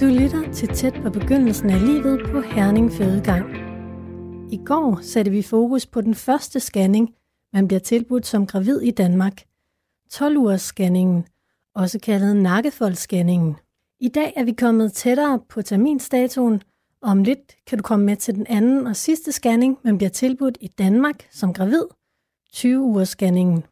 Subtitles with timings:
[0.00, 3.46] Du lytter til tæt på begyndelsen af livet på Herning Fødegang.
[4.52, 7.14] I går satte vi fokus på den første scanning,
[7.52, 9.42] man bliver tilbudt som gravid i Danmark.
[10.12, 11.26] 12-ugers scanningen,
[11.74, 13.56] også kaldet nakkefoldsscanningen.
[14.00, 16.62] I dag er vi kommet tættere på terminstatuen,
[17.02, 20.10] og om lidt kan du komme med til den anden og sidste scanning, man bliver
[20.10, 21.84] tilbudt i Danmark som gravid,
[22.56, 23.64] 20-ugers scanningen.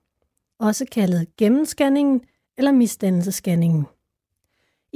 [0.61, 2.20] Også kaldet gennemscanningen
[2.58, 3.86] eller misdannelsescanningen.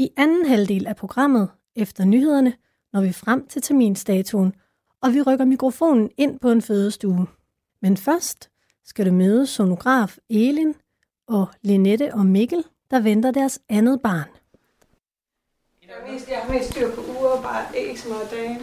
[0.01, 2.53] I anden halvdel af programmet, efter nyhederne,
[2.93, 4.55] når vi frem til terminstatuen,
[5.03, 7.27] og vi rykker mikrofonen ind på en fødestue.
[7.83, 8.51] Men først
[8.85, 10.75] skal du møde sonograf Elin
[11.29, 14.29] og Linette og Mikkel, der venter deres andet barn.
[15.83, 18.59] Jeg har mest, jeg har mest styr på uger, bare ikke så meget dage.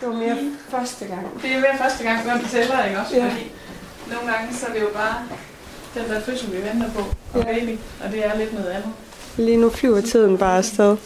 [0.00, 0.36] Det var mere
[0.68, 1.42] første gang.
[1.42, 3.16] Det er mere første gang, hvem tæller, ikke også?
[3.16, 3.28] Ja.
[3.30, 3.44] Fordi
[4.12, 5.28] nogle gange, så er det jo bare
[5.94, 7.00] den der fødsel, vi venter på,
[7.38, 7.52] og Ja.
[7.52, 8.92] baby, og det er lidt noget andet.
[9.36, 10.96] Lige nu flyver tiden bare afsted.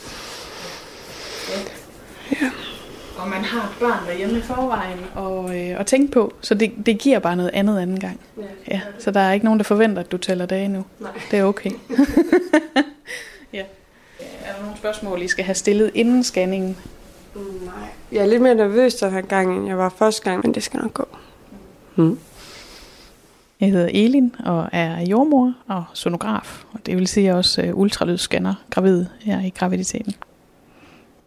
[3.19, 6.73] Og man har et barn derhjemme i forvejen og, øh, at tænke på, så det,
[6.87, 8.21] det giver bare noget andet anden gang.
[8.37, 8.43] Ja.
[8.71, 10.85] Ja, så der er ikke nogen, der forventer, at du tæller dage nu.
[11.01, 11.11] Nej.
[11.31, 11.71] Det er okay.
[13.53, 13.63] ja.
[14.45, 16.77] Er der nogle spørgsmål, I skal have stillet inden scanningen?
[17.35, 17.75] Mm, Nej.
[18.13, 20.63] Jeg er lidt mere nervøs den her gang, end jeg var første gang, men det
[20.63, 21.09] skal nok gå.
[21.97, 22.19] Mm.
[23.61, 28.55] Jeg hedder Elin og er jordmor og sonograf, og det vil sige også uh, ultralydsscanner
[28.71, 30.15] gravid her i graviditeten.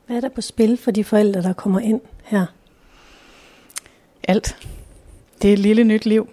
[0.08, 2.46] Hvad er der på spil for de forældre, der kommer ind her?
[4.28, 4.58] alt.
[5.42, 6.30] Det er et lille nyt liv,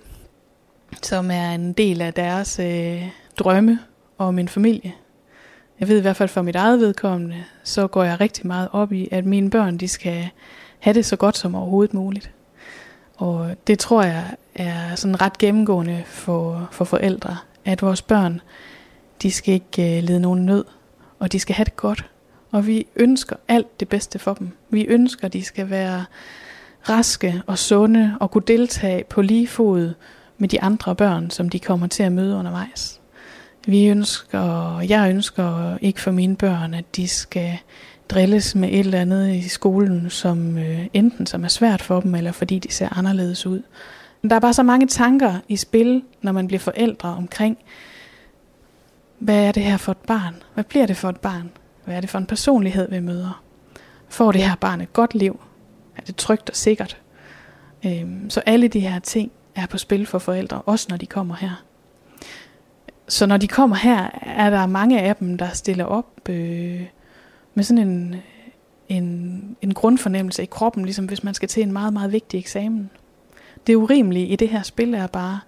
[1.03, 3.79] som er en del af deres øh, drømme
[4.19, 4.95] om en familie.
[5.81, 8.93] Jeg ved i hvert fald for mit eget vedkommende, så går jeg rigtig meget op
[8.93, 10.29] i, at mine børn de skal
[10.79, 12.31] have det så godt som overhovedet muligt.
[13.21, 18.41] Og det tror jeg er sådan ret gennemgående for, for forældre, at vores børn,
[19.23, 20.65] de skal ikke øh, lide nogen nød,
[21.19, 22.05] og de skal have det godt.
[22.51, 24.51] Og vi ønsker alt det bedste for dem.
[24.71, 26.05] Vi ønsker, at de skal være
[26.89, 29.95] raske og sunde og kunne deltage på lige fod
[30.39, 33.01] med de andre børn, som de kommer til at møde undervejs.
[33.67, 37.59] Vi ønsker, jeg ønsker ikke for mine børn, at de skal
[38.11, 42.15] drilles med et eller andet i skolen, som øh, enten som er svært for dem,
[42.15, 43.63] eller fordi de ser anderledes ud.
[44.23, 47.59] Der er bare så mange tanker i spil, når man bliver forældre omkring,
[49.19, 50.35] hvad er det her for et barn?
[50.55, 51.51] Hvad bliver det for et barn?
[51.85, 53.43] Hvad er det for en personlighed, vi møder?
[54.09, 55.41] Får det her barn et godt liv?
[55.97, 56.97] Er det trygt og sikkert?
[57.87, 61.35] Øhm, så alle de her ting er på spil for forældre, også når de kommer
[61.35, 61.65] her.
[63.09, 66.83] Så når de kommer her, er der mange af dem, der stiller op øh,
[67.55, 68.17] med sådan en,
[68.89, 72.91] en, en grundfornemmelse i kroppen, ligesom hvis man skal til en meget, meget vigtig eksamen.
[73.67, 75.41] Det urimelige i det her spil er bare,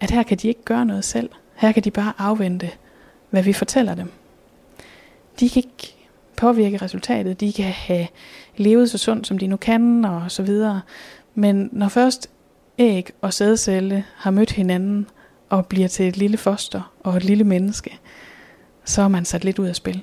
[0.00, 1.30] at her kan de ikke gøre noget selv.
[1.54, 2.70] Her kan de bare afvente,
[3.30, 4.10] hvad vi fortæller dem.
[5.40, 5.94] De kan ikke
[6.36, 7.40] påvirke resultatet.
[7.40, 8.06] De kan have
[8.56, 10.80] levet så sundt, som de nu kan, og så videre.
[11.34, 12.30] Men når først
[12.78, 15.06] æg og sædcelle har mødt hinanden
[15.48, 17.98] og bliver til et lille foster og et lille menneske,
[18.84, 20.02] så er man sat lidt ud af spil.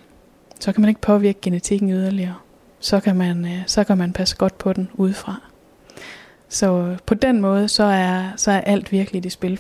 [0.59, 2.35] Så kan man ikke påvirke genetikken yderligere.
[2.79, 5.35] Så kan man, øh, så kan man passe godt på den udefra.
[6.49, 9.59] Så på den måde, så er, så er alt virkelig i spil.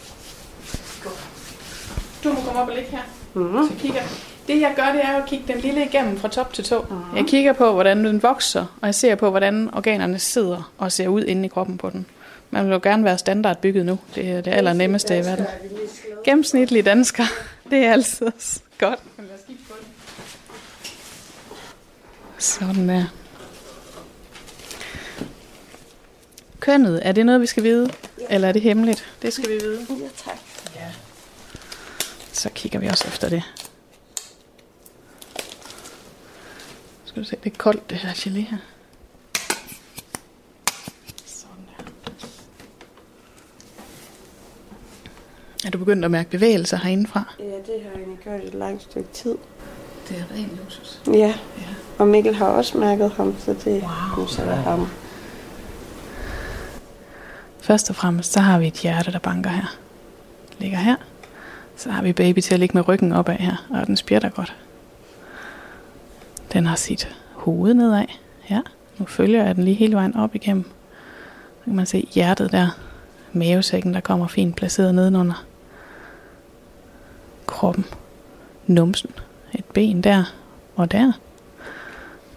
[2.23, 2.99] Du må komme op og ligge her.
[3.33, 3.67] Mm.
[3.67, 4.01] Så kigger.
[4.47, 6.85] Det jeg gør, det er at kigge den lille igennem fra top til tå.
[7.15, 11.07] Jeg kigger på, hvordan den vokser, og jeg ser på, hvordan organerne sidder og ser
[11.07, 12.05] ud inde i kroppen på den.
[12.51, 13.99] Man vil jo gerne være standardbygget nu.
[14.15, 15.45] Det er det allernemmeste i verden.
[16.25, 17.23] Gennemsnitlige dansker.
[17.71, 18.31] Det er altid
[18.79, 18.99] godt.
[22.39, 23.05] Sådan der.
[26.59, 27.91] Kønnet, er det noget, vi skal vide?
[28.29, 29.05] Eller er det hemmeligt?
[29.21, 29.85] Det skal vi vide.
[29.89, 30.37] Ja, tak.
[32.33, 33.43] Så kigger vi også efter det.
[37.05, 38.57] Skal du se, det er koldt det her gelé her.
[41.25, 41.83] Sådan der.
[45.65, 47.33] Er du begyndt at mærke bevægelser herindefra?
[47.39, 49.37] Ja, det har jeg egentlig gjort et langt stykke tid.
[50.09, 51.01] Det er ren luksus.
[51.07, 51.35] Ja, Ja.
[51.99, 53.83] Og Mikkel har også mærket ham, så det
[54.17, 54.27] Wow.
[54.27, 54.87] så er ham.
[57.61, 59.75] Først og fremmest, så har vi et hjerte, der banker her.
[60.59, 60.95] Ligger her.
[61.75, 64.55] Så har vi baby til at ligge med ryggen opad her, og den spjætter godt.
[66.53, 68.05] Den har sit hoved nedad.
[68.49, 68.61] Ja,
[68.97, 70.63] nu følger jeg den lige hele vejen op igennem.
[71.59, 72.67] Så kan man se hjertet der.
[73.33, 75.45] Mavesækken, der kommer fint placeret nedenunder.
[77.47, 77.85] Kroppen.
[78.67, 79.09] Numsen.
[79.53, 80.23] Et ben der
[80.75, 81.11] og der.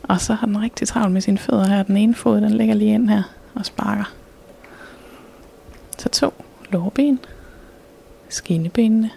[0.02, 1.82] Og så har den rigtig travlt med sine fødder her.
[1.82, 3.22] Den ene fod, den ligger lige ind her
[3.54, 4.12] og sparker.
[5.99, 6.34] Så to
[6.70, 7.19] lårben,
[8.28, 9.10] skinnebenene,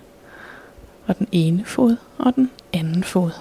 [1.08, 3.32] og den ene fod og den anden fod.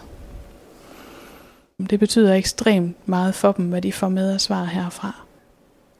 [1.90, 5.24] Det betyder ekstremt meget for dem, hvad de får med at svare herfra.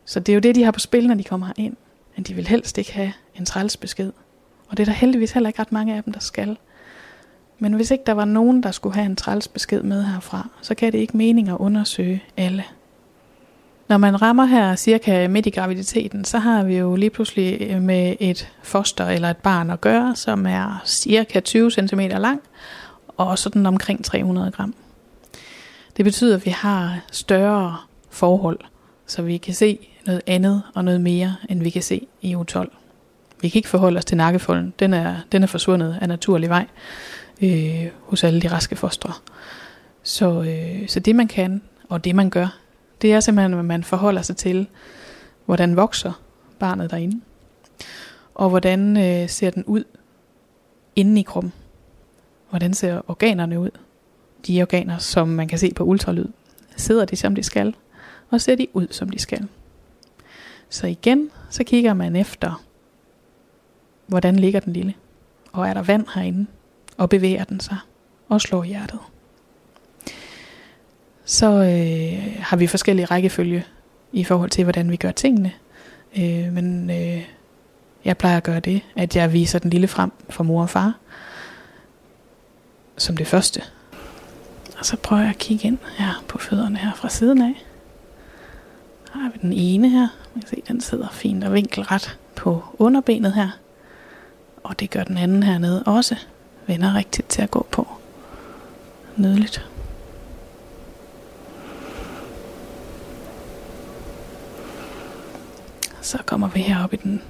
[0.04, 1.76] Så det er jo det, de har på spil, når de kommer ind.
[2.16, 4.12] Men de vil helst ikke have en træls besked.
[4.68, 6.56] Og det er der heldigvis heller ikke ret mange af dem, der skal.
[7.64, 10.74] Men hvis ikke der var nogen, der skulle have en træls besked med herfra, så
[10.74, 12.64] kan det ikke mening at undersøge alle.
[13.88, 17.82] Når man rammer her cirka midt i graviditeten, så har vi jo lige pludselig øh,
[17.82, 22.40] med et foster eller et barn at gøre, som er cirka 20 cm lang
[23.16, 24.74] og sådan omkring 300 gram.
[25.96, 27.76] Det betyder, at vi har større
[28.10, 28.58] forhold,
[29.06, 32.66] så vi kan se noget andet og noget mere, end vi kan se i U12.
[33.40, 34.74] Vi kan ikke forholde os til nakkefolden.
[34.78, 36.66] Den er, den er forsvundet af naturlig vej
[37.42, 39.12] øh, hos alle de raske fostre.
[40.02, 42.58] Så, øh, så det man kan, og det man gør,
[43.02, 44.66] det er simpelthen, at man forholder sig til,
[45.44, 46.12] hvordan vokser
[46.58, 47.20] barnet derinde,
[48.34, 49.84] og hvordan øh, ser den ud
[50.96, 51.52] inde i kroppen.
[52.50, 53.70] Hvordan ser organerne ud?
[54.46, 56.26] De organer, som man kan se på ultralyd.
[56.76, 57.74] Sidder de, som de skal?
[58.30, 59.48] Og ser de ud, som de skal?
[60.68, 62.64] Så igen, så kigger man efter,
[64.06, 64.94] hvordan ligger den lille?
[65.52, 66.46] Og er der vand herinde?
[66.96, 67.76] Og bevæger den sig?
[68.28, 68.98] Og slår hjertet?
[71.24, 73.64] Så øh, har vi forskellige rækkefølge
[74.12, 75.52] i forhold til, hvordan vi gør tingene.
[76.16, 77.24] Øh, men øh,
[78.04, 80.94] jeg plejer at gøre det, at jeg viser den lille frem for mor og far,
[82.96, 83.62] som det første.
[84.78, 87.64] Og så prøver jeg at kigge ind her på fødderne her fra siden af.
[89.14, 90.08] Her har vi den ene her.
[90.34, 93.50] Man kan se, den sidder fint og vinkelret på underbenet her.
[94.64, 96.16] Og det gør den anden hernede også.
[96.66, 97.86] Vender rigtigt til at gå på.
[99.16, 99.68] Nydeligt.
[106.00, 107.22] Så kommer vi herop i den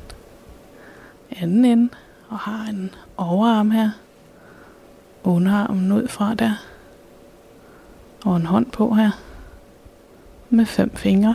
[1.37, 1.89] anden ende
[2.29, 3.91] og har en overarm her.
[5.25, 6.55] Underarmen ud fra der.
[8.25, 9.11] Og en hånd på her.
[10.51, 11.35] Med fem fingre.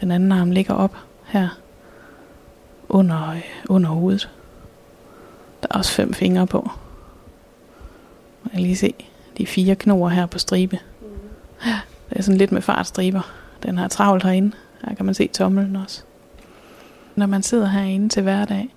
[0.00, 1.48] Den anden arm ligger op her.
[2.88, 4.30] Under, øh, under hovedet.
[5.64, 6.70] Der er også fem fingre på.
[8.42, 8.94] Man kan lige se
[9.38, 10.78] de fire knoer her på stribe.
[11.66, 11.80] Ja,
[12.10, 13.32] det er sådan lidt med fartstriber.
[13.62, 14.52] Den har travlt herinde.
[14.84, 16.02] Her kan man se tommelen også.
[17.16, 18.74] Når man sidder herinde til hverdag,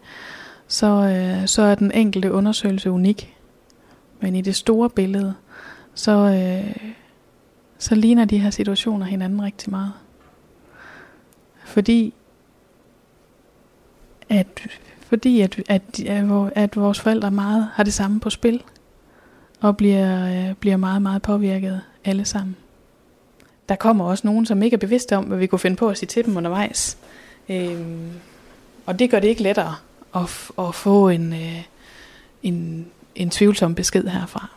[0.67, 3.35] så, øh, så er den enkelte undersøgelse unik.
[4.19, 5.33] Men i det store billede,
[5.93, 6.93] så, øh,
[7.77, 9.93] så ligner de her situationer hinanden rigtig meget.
[11.65, 12.13] Fordi
[14.29, 14.47] at,
[15.07, 15.99] fordi at, at,
[16.55, 18.63] at, vores forældre meget har det samme på spil,
[19.59, 22.55] og bliver, øh, bliver meget, meget påvirket alle sammen
[23.69, 25.97] der kommer også nogen, som ikke er bevidste om, hvad vi kunne finde på at
[25.97, 26.97] sige til dem undervejs.
[27.49, 28.11] Øhm,
[28.85, 29.75] og det gør det ikke lettere
[30.15, 31.63] at, at få en, øh,
[32.43, 34.47] en, en tvivlsom besked herfra.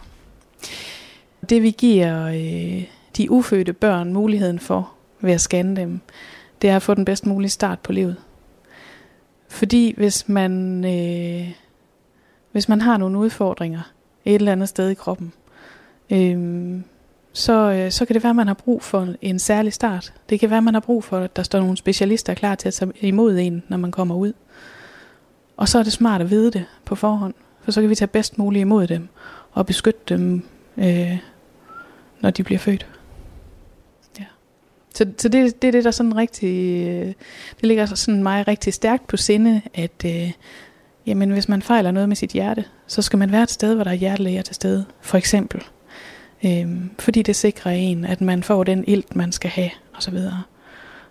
[1.51, 2.85] Det vi giver øh,
[3.17, 6.01] de ufødte børn muligheden for ved at scanne dem,
[6.63, 8.17] det er at få den bedst mulige start på livet.
[9.51, 11.53] Fordi hvis man, øh,
[12.53, 13.93] hvis man har nogle udfordringer
[14.25, 15.33] et eller andet sted i kroppen,
[16.13, 16.81] øh,
[17.33, 20.13] så, øh, så kan det være, at man har brug for en særlig start.
[20.31, 22.69] Det kan være, at man har brug for, at der står nogle specialister klar til
[22.69, 24.33] at tage imod en, når man kommer ud.
[25.57, 28.09] Og så er det smart at vide det på forhånd, for så kan vi tage
[28.09, 29.09] bedst muligt imod dem
[29.53, 30.43] og beskytte dem,
[30.77, 31.19] øh,
[32.21, 33.00] når de bliver født.
[34.95, 37.07] Så, så det, det er det, der sådan rigtig, øh,
[37.61, 40.33] det ligger sådan mig rigtig stærkt på sinde, at øh,
[41.07, 43.85] jamen, hvis man fejler noget med sit hjerte, så skal man være et sted, hvor
[43.85, 45.63] der er hjertelæger til stede, for eksempel.
[46.45, 50.19] Øhm, fordi det sikrer en, at man får den ilt, man skal have, osv.
[50.19, 50.33] Så,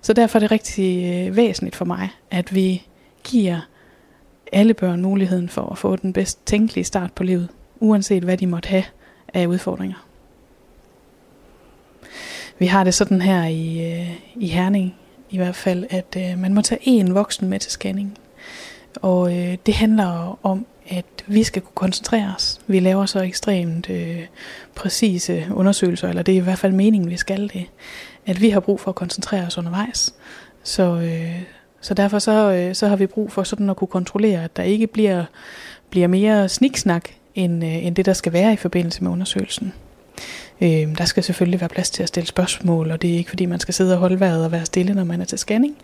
[0.02, 2.88] så derfor er det rigtig øh, væsentligt for mig, at vi
[3.24, 3.60] giver
[4.52, 8.48] alle børn muligheden for at få den bedst tænkelige start på livet, uanset hvad de
[8.48, 8.84] måtte have
[9.34, 10.09] af udfordringer.
[12.60, 14.96] Vi har det sådan her i, øh, i Herning
[15.30, 18.18] i hvert fald, at øh, man må tage én voksen med til scanning.
[19.02, 22.60] Og øh, det handler om, at vi skal kunne koncentrere os.
[22.68, 24.26] Vi laver så ekstremt øh,
[24.76, 27.66] præcise undersøgelser, eller det er i hvert fald meningen, vi skal det,
[28.26, 30.14] at vi har brug for at koncentrere os undervejs.
[30.64, 31.42] Så, øh,
[31.82, 34.64] så derfor så, øh, så har vi brug for sådan at kunne kontrollere, at der
[34.64, 35.26] ikke bliver,
[35.90, 39.74] bliver mere sniksnak, end, øh, end det, der skal være i forbindelse med undersøgelsen.
[40.62, 43.46] Øh, der skal selvfølgelig være plads til at stille spørgsmål, og det er ikke fordi,
[43.46, 45.78] man skal sidde og holde vejret og være stille, når man er til scanning.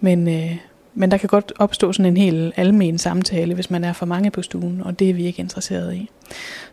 [0.00, 0.56] Men, øh,
[0.94, 4.30] men der kan godt opstå sådan en helt almen samtale, hvis man er for mange
[4.30, 6.10] på stuen, og det er vi ikke interesseret i.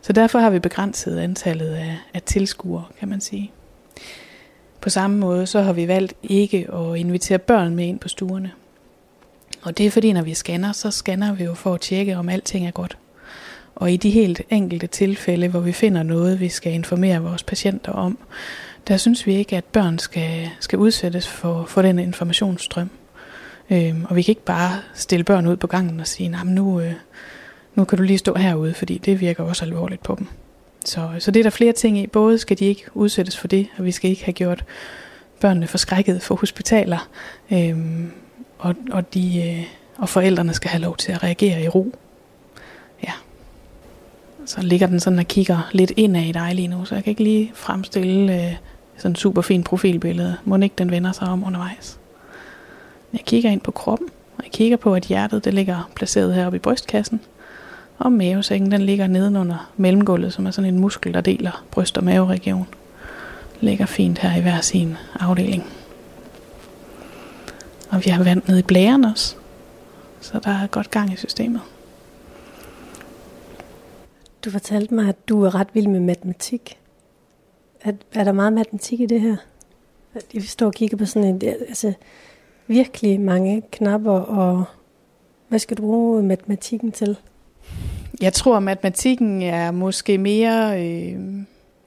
[0.02, 3.52] Så derfor har vi begrænset antallet af, af tilskuere, kan man sige.
[4.82, 8.52] På samme måde så har vi valgt ikke at invitere børn med ind på stuerne.
[9.62, 12.30] Og det er fordi, når vi scanner, så scanner vi jo for at tjekke, om
[12.30, 12.98] alting er godt.
[13.80, 17.92] Og i de helt enkelte tilfælde, hvor vi finder noget, vi skal informere vores patienter
[17.92, 18.18] om,
[18.88, 22.90] der synes vi ikke, at børn skal, skal udsættes for, for den informationsstrøm.
[23.70, 26.82] Øhm, og vi kan ikke bare stille børn ud på gangen og sige, nah, nu,
[26.82, 26.94] øh,
[27.76, 30.28] nu kan du lige stå herude, fordi det virker også alvorligt på dem.
[30.86, 32.08] Så, så det er der flere ting i.
[32.08, 34.66] Både skal de ikke udsættes for det, og vi skal ikke have gjort
[35.40, 37.10] børnene forskrækket for hospitaler,
[37.52, 38.12] øhm,
[38.58, 39.64] og, og, de, øh,
[39.98, 41.96] og forældrene skal have lov til at reagere i ro.
[44.48, 47.12] Så ligger den sådan og kigger lidt indad i dig lige nu, så jeg kan
[47.12, 48.56] ikke lige fremstille øh,
[48.98, 50.38] sådan en super fin profilbillede.
[50.46, 52.00] Må ikke den vender sig om undervejs.
[53.14, 56.56] Jeg kigger ind på kroppen, og jeg kigger på, at hjertet det ligger placeret heroppe
[56.56, 57.22] i brystkassen,
[57.98, 62.04] og mavesækken den ligger nedenunder mellemgulvet, som er sådan en muskel, der deler bryst- og
[62.04, 62.68] maveregion.
[63.62, 65.64] Ligger fint her i hver sin afdeling.
[67.90, 69.36] Og vi har vand ned i blæren også,
[70.22, 71.62] så der er godt gang i systemet.
[74.48, 76.78] Du fortalte mig, at du er ret vild med matematik.
[77.82, 79.36] Er, er der meget matematik i det her?
[80.34, 81.94] Jeg står og kigger på sådan en, altså
[82.68, 84.64] virkelig mange knapper, og
[85.48, 87.18] hvad skal du bruge matematikken til?
[88.22, 91.20] Jeg tror, at matematikken er måske mere øh,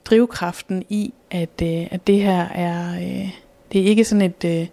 [0.04, 3.30] drivkraften i, at, øh, at det her er, øh,
[3.72, 4.66] det er ikke sådan et, øh,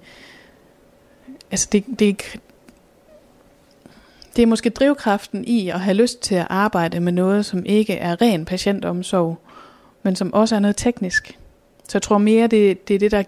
[1.52, 2.40] altså det, det,
[4.38, 7.94] det er måske drivkraften i at have lyst til at arbejde med noget, som ikke
[7.94, 9.38] er ren patientomsorg,
[10.04, 11.38] men som også er noget teknisk.
[11.88, 13.24] Så jeg tror mere, det, det er det, der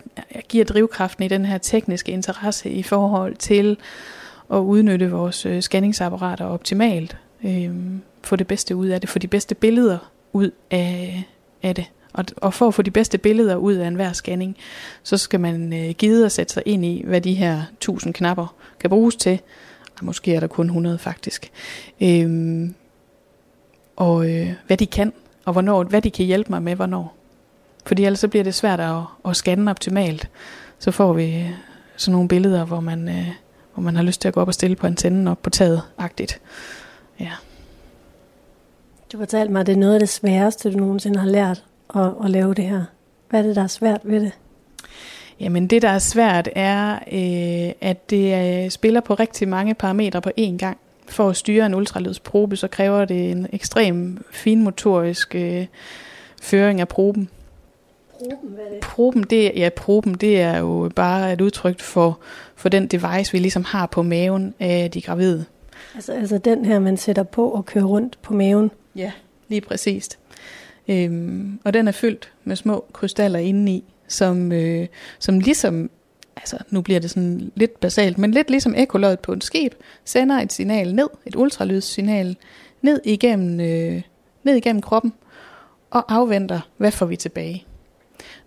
[0.50, 3.78] giver drivkraften i den her tekniske interesse i forhold til
[4.54, 7.18] at udnytte vores øh, scanningsapparater optimalt.
[7.44, 7.70] Øh,
[8.24, 11.24] få det bedste ud af det, få de bedste billeder ud af,
[11.64, 11.86] af det.
[12.14, 14.58] Og, og for at få de bedste billeder ud af enhver scanning,
[15.04, 18.56] så skal man øh, gide at sætte sig ind i, hvad de her 1000 knapper
[18.80, 19.40] kan bruges til.
[20.02, 21.52] Måske er der kun 100 faktisk.
[22.02, 22.76] Øhm,
[23.96, 25.14] og øh, hvad de kan,
[25.46, 27.16] og hvornår, hvad de kan hjælpe mig med, hvornår.
[27.86, 30.30] Fordi ellers så bliver det svært at, at scanne optimalt.
[30.80, 31.50] Så får vi øh,
[31.96, 33.28] sådan nogle billeder, hvor man, øh,
[33.74, 36.42] hvor man har lyst til at gå op og stille på antennen op på taget-agtigt.
[37.20, 37.32] Ja.
[39.14, 41.64] Du fortalte mig, at det er noget af det sværeste, du nogensinde har lært
[41.96, 42.84] at, at lave det her.
[43.30, 44.32] Hvad er det, der er svært ved det?
[45.40, 50.22] Jamen det, der er svært, er, øh, at det øh, spiller på rigtig mange parametre
[50.22, 50.78] på én gang.
[51.08, 55.66] For at styre en ultralydsprobe, så kræver det en ekstrem finmotorisk øh,
[56.42, 57.30] føring af proben.
[58.20, 58.80] Proben, hvad er det?
[58.80, 62.20] Proben, det, ja, proben, det er jo bare et udtryk for,
[62.56, 65.46] for den device, vi ligesom har på maven af de gravide.
[65.96, 68.72] Altså, altså den her, man sætter på og kører rundt på maven?
[68.96, 69.12] Ja,
[69.48, 70.20] lige præcist.
[70.88, 74.88] Øhm, og den er fyldt med små krystaller indeni, som, øh,
[75.20, 75.90] som ligesom,
[76.36, 79.74] altså nu bliver det sådan lidt basalt, men lidt ligesom ekolodet på et skib,
[80.06, 82.38] sender et signal ned, et ultralydssignal,
[82.82, 84.02] ned igennem, øh,
[84.44, 85.14] ned igennem kroppen,
[85.92, 87.66] og afventer, hvad får vi tilbage.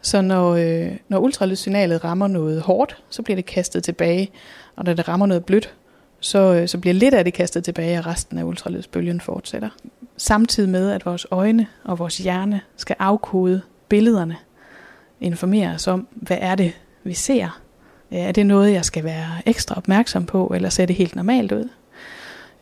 [0.01, 4.31] Så når, øh, når ultralydssignalet rammer noget hårdt, så bliver det kastet tilbage,
[4.77, 5.75] og når det rammer noget blødt,
[6.21, 9.69] så, øh, så bliver lidt af det kastet tilbage, og resten af ultralydsbølgen fortsætter.
[10.17, 14.37] Samtidig med, at vores øjne og vores hjerne skal afkode billederne,
[15.23, 16.73] informere os om, hvad er det,
[17.05, 17.61] vi ser.
[18.11, 21.69] Er det noget, jeg skal være ekstra opmærksom på, eller ser det helt normalt ud?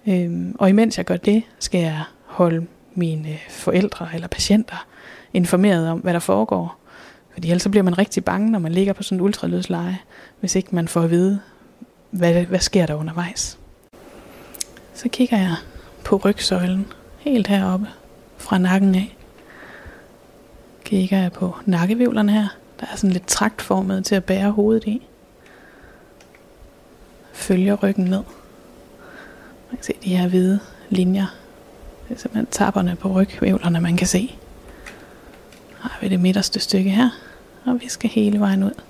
[0.07, 4.87] Øhm, og imens jeg gør det, skal jeg holde mine øh, forældre eller patienter
[5.33, 6.76] informeret om, hvad der foregår.
[7.33, 9.99] Fordi ellers så bliver man rigtig bange, når man ligger på sådan en ultralydsleje,
[10.40, 11.40] hvis ikke man får at vide,
[12.11, 13.59] hvad, hvad sker der undervejs.
[14.95, 15.55] Så kigger jeg
[16.05, 16.87] på rygsøjlen,
[17.19, 17.87] helt heroppe
[18.38, 19.17] fra nakken af.
[20.91, 22.49] Kigger jeg på nakkevivlerne her,
[22.81, 25.07] der er sådan lidt traktformet til at bære hovedet i.
[27.33, 28.23] Følger ryggen ned.
[29.71, 31.27] Man kan se de her hvide linjer.
[32.09, 34.19] Det er simpelthen tapperne på rygvivlerne, man kan se.
[35.83, 37.11] Her har vi det midterste stykke her,
[37.65, 38.81] og vi skal hele vejen ud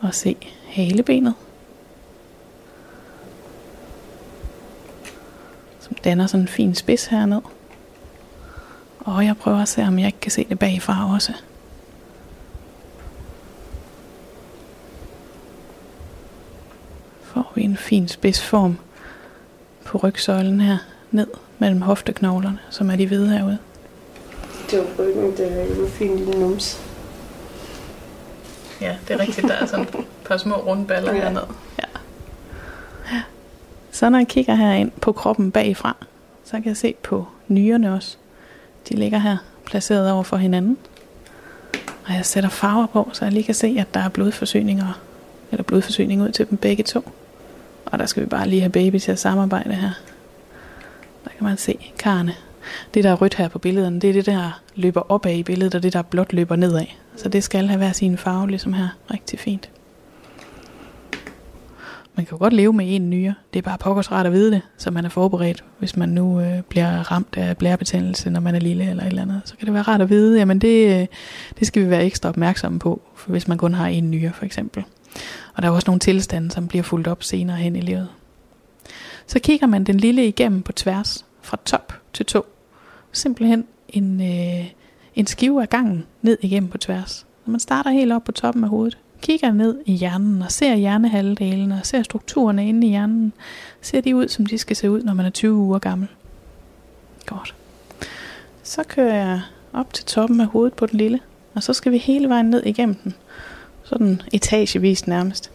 [0.00, 0.36] og se
[0.68, 1.34] halebenet.
[5.80, 7.40] Som danner sådan en fin spids herned.
[9.00, 11.32] Og jeg prøver at se, om jeg ikke kan se det bagfra også.
[17.22, 18.78] Får vi en fin spidsform
[19.84, 20.78] på rygsøjlen her,
[21.10, 21.26] ned
[21.58, 23.58] mellem hofteknoglerne, som er de hvide herude.
[24.70, 26.80] Det var ryggen, det er jo en fin lille nums.
[28.80, 29.48] Ja, det er rigtigt.
[29.48, 31.20] Der er sådan et par små rundballer ja.
[31.20, 31.46] hernede.
[31.78, 31.84] Ja.
[33.90, 35.96] Så når jeg kigger herind på kroppen bagfra,
[36.44, 38.16] så kan jeg se på nyrerne også.
[38.90, 40.76] De ligger her placeret over for hinanden.
[42.06, 45.00] Og jeg sætter farver på, så jeg lige kan se, at der er blodforsyninger,
[45.50, 47.10] eller blodforsyning ud til dem begge to.
[47.86, 49.90] Og der skal vi bare lige have baby til at samarbejde her.
[51.24, 52.34] Der kan man se karne.
[52.94, 55.74] Det, der er rødt her på billederne, det er det, der løber opad i billedet,
[55.74, 56.86] og det, der blot løber nedad.
[57.16, 58.88] Så det skal have hver sin farve, ligesom her.
[59.10, 59.70] Rigtig fint.
[62.14, 63.34] Man kan jo godt leve med en nyre.
[63.52, 66.40] Det er bare pokkers rart at vide det, så man er forberedt, hvis man nu
[66.40, 69.42] øh, bliver ramt af blærebetændelse, når man er lille eller et eller andet.
[69.44, 71.06] Så kan det være rart at vide, jamen det, øh,
[71.58, 74.44] det skal vi være ekstra opmærksomme på, for hvis man kun har en nyre for
[74.44, 74.84] eksempel.
[75.54, 78.08] Og der er også nogle tilstande, som bliver fuldt op senere hen i livet.
[79.26, 82.46] Så kigger man den lille igennem på tværs, fra top til to.
[83.12, 84.66] Simpelthen en, øh,
[85.14, 87.26] en skive af gangen ned igennem på tværs.
[87.46, 90.74] Når man starter helt op på toppen af hovedet, kigger ned i hjernen og ser
[90.74, 93.32] hjernehalvdelen og ser strukturerne inde i hjernen,
[93.82, 96.08] ser de ud, som de skal se ud, når man er 20 uger gammel.
[97.26, 97.54] Godt.
[98.62, 99.40] Så kører jeg
[99.72, 101.20] op til toppen af hovedet på den lille,
[101.54, 103.14] og så skal vi hele vejen ned igennem den.
[103.82, 105.50] Sådan etagevis nærmest.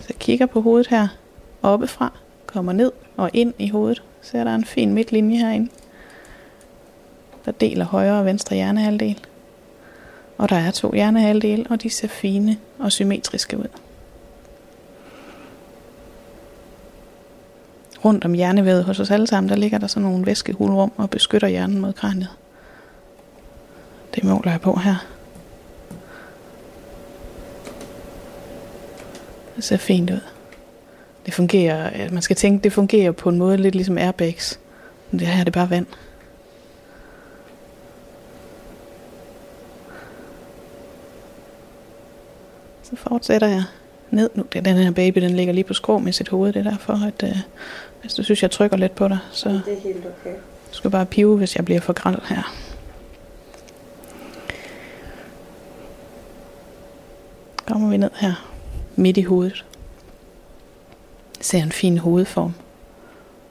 [0.00, 1.08] Så jeg kigger på hovedet her
[1.62, 2.12] oppefra,
[2.46, 4.02] kommer ned og ind i hovedet.
[4.22, 5.70] Så er der en fin midtlinje herinde
[7.44, 9.26] der deler højre og venstre hjernehalvdel.
[10.38, 13.68] Og der er to hjernehalvdele, og de ser fine og symmetriske ud.
[18.04, 21.48] Rundt om hjernevævet hos os alle sammen, der ligger der sådan nogle væskehulrum og beskytter
[21.48, 22.30] hjernen mod kraniet.
[24.14, 25.06] Det måler jeg på her.
[29.56, 30.20] Det ser fint ud.
[31.26, 34.60] Det fungerer, man skal tænke, det fungerer på en måde lidt ligesom airbags.
[35.10, 35.86] Men det her er det bare vand.
[42.84, 43.64] Så fortsætter jeg
[44.10, 44.44] ned nu.
[44.52, 46.52] Det den her baby, den ligger lige på skrå med sit hoved.
[46.52, 47.36] Det er derfor, at øh,
[48.00, 50.34] hvis du synes, jeg trykker lidt på dig, så Det er helt okay.
[50.70, 52.54] du skal bare pive, hvis jeg bliver for græld her.
[57.66, 58.50] Kommer vi ned her
[58.96, 59.64] midt i hovedet.
[61.40, 62.54] Ser en fin hovedform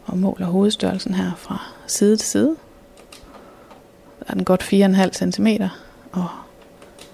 [0.05, 2.55] og måler hovedstørrelsen her fra side til side.
[4.19, 5.47] Der er den godt 4,5 cm
[6.11, 6.27] og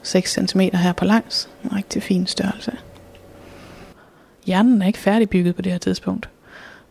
[0.03, 1.49] 6 cm her på langs.
[1.63, 2.71] En rigtig fin størrelse.
[4.45, 6.29] Hjernen er ikke færdigbygget på det her tidspunkt.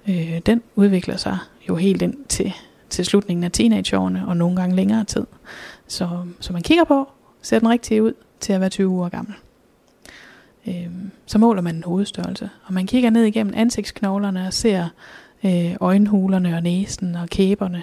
[0.09, 2.53] Øh, den udvikler sig jo helt ind til,
[2.91, 5.27] til slutningen af teenageårene og nogle gange længere tid.
[5.87, 6.09] Så,
[6.41, 7.09] så man kigger på,
[7.43, 9.35] ser den rigtig ud til at være 20 uger gammel.
[10.67, 10.89] Øh,
[11.27, 14.89] så måler man en hovedstørrelse, og man kigger ned igennem ansigtsknoglerne og ser
[15.45, 17.83] øh, øjenhulerne og næsen og kæberne.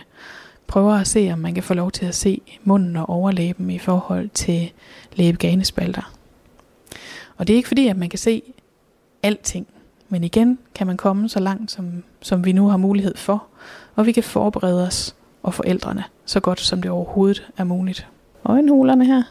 [0.67, 3.79] Prøver at se, om man kan få lov til at se munden og overlæben i
[3.79, 4.71] forhold til
[5.15, 6.13] læbeganespalter.
[7.37, 8.41] Og det er ikke fordi, at man kan se
[9.23, 9.67] alting,
[10.09, 13.45] men igen kan man komme så langt, som, som vi nu har mulighed for,
[13.95, 18.07] og vi kan forberede os og forældrene så godt, som det overhovedet er muligt.
[18.45, 19.23] Øjenhulerne her,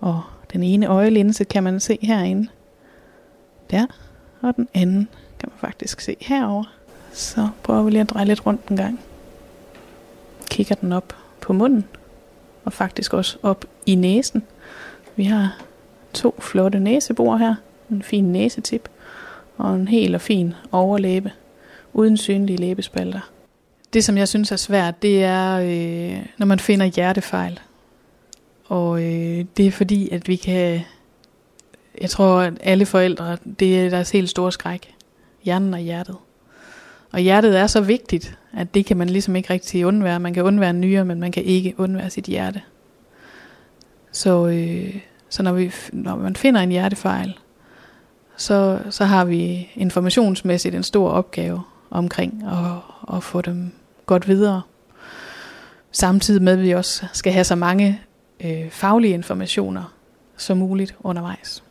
[0.00, 0.22] og
[0.52, 2.48] den ene øjelinse kan man se herinde.
[3.70, 3.86] Der,
[4.40, 6.64] og den anden kan man faktisk se herover.
[7.12, 9.00] Så prøver vi lige at dreje lidt rundt en gang.
[10.56, 11.84] Kigger den op på munden,
[12.64, 14.42] og faktisk også op i næsen.
[15.16, 15.58] Vi har
[16.12, 17.54] to flotte næsebor her,
[17.90, 18.88] en fin næsetip
[19.56, 21.32] og en helt og fin overlæbe,
[21.92, 23.20] uden synlige læbespalter.
[23.92, 27.60] Det, som jeg synes er svært, det er, øh, når man finder hjertefejl.
[28.64, 30.80] Og øh, det er fordi, at vi kan...
[32.00, 34.94] Jeg tror, at alle forældre, det er deres helt store skræk.
[35.44, 36.16] Hjernen og hjertet.
[37.12, 40.20] Og hjertet er så vigtigt, at det kan man ligesom ikke rigtig undvære.
[40.20, 42.62] Man kan undvære en nyre, men man kan ikke undvære sit hjerte.
[44.12, 44.96] Så, øh,
[45.28, 47.38] så når, vi, når man finder en hjertefejl,
[48.36, 53.72] så, så har vi informationsmæssigt en stor opgave omkring at, at få dem
[54.06, 54.62] godt videre.
[55.92, 58.00] Samtidig med, at vi også skal have så mange
[58.44, 59.92] øh, faglige informationer
[60.36, 61.62] som muligt undervejs.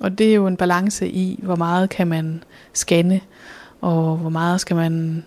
[0.00, 3.20] Og det er jo en balance i, hvor meget kan man scanne,
[3.80, 5.24] og hvor meget skal man,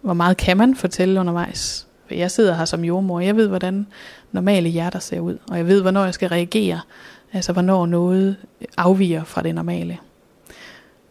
[0.00, 1.86] hvor meget kan man fortælle undervejs.
[2.06, 3.86] For jeg sidder her som jordmor, jeg ved, hvordan
[4.32, 6.80] normale hjerter ser ud, og jeg ved, hvornår jeg skal reagere,
[7.32, 8.36] altså hvornår noget
[8.76, 9.98] afviger fra det normale.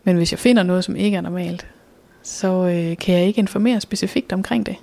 [0.03, 1.67] Men hvis jeg finder noget, som ikke er normalt,
[2.23, 4.75] så øh, kan jeg ikke informere specifikt omkring det.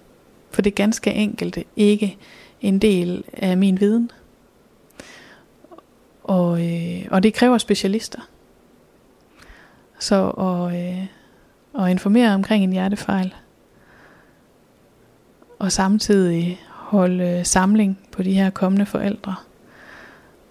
[0.50, 2.16] For det er ganske enkelt ikke
[2.60, 4.10] en del af min viden.
[6.24, 8.20] Og, øh, og det kræver specialister.
[9.98, 11.06] Så og, øh,
[11.78, 13.34] og informere omkring en hjertefejl,
[15.58, 19.34] og samtidig holde samling på de her kommende forældre,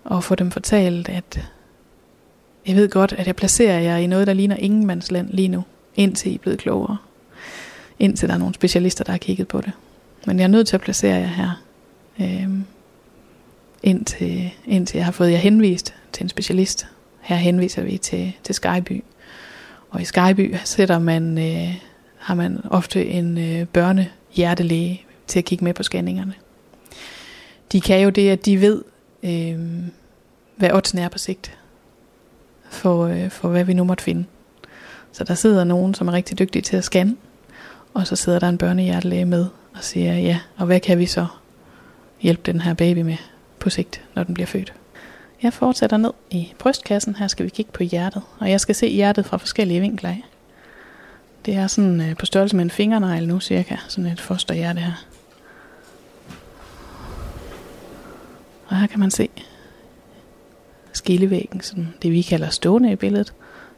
[0.03, 1.49] og få dem fortalt, at
[2.67, 5.63] jeg ved godt, at jeg placerer jer i noget, der ligner ingenmandsland lige nu,
[5.95, 6.97] indtil I er blevet klogere.
[7.99, 9.71] Indtil der er nogle specialister, der har kigget på det.
[10.25, 11.61] Men jeg er nødt til at placere jer her,
[12.21, 12.65] øhm,
[13.83, 16.87] indtil, indtil jeg har fået jer henvist til en specialist.
[17.21, 19.03] Her henviser vi til, til Skyby.
[19.89, 21.75] Og i Skyby sætter man øh,
[22.17, 26.33] har man ofte en øh, børnehjertelæge til at kigge med på scanningerne.
[27.71, 28.83] De kan jo det, at de ved,
[29.23, 29.59] øh,
[30.55, 31.57] hvad oddsen er på sigt,
[32.69, 34.25] for, øh, for hvad vi nu måtte finde.
[35.11, 37.15] Så der sidder nogen, som er rigtig dygtige til at scanne,
[37.93, 41.25] og så sidder der en børnehjertelæge med og siger, ja, og hvad kan vi så
[42.21, 43.17] hjælpe den her baby med
[43.59, 44.73] på sigt, når den bliver født.
[45.43, 47.15] Jeg fortsætter ned i brystkassen.
[47.15, 50.23] Her skal vi kigge på hjertet, og jeg skal se hjertet fra forskellige vinkler af.
[51.45, 55.05] Det er sådan øh, på størrelse med en fingernegl nu cirka, sådan et fosterhjerte her.
[58.67, 59.29] Og her kan man se
[60.93, 63.33] skillevæggen, sådan det vi kalder stående i billedet,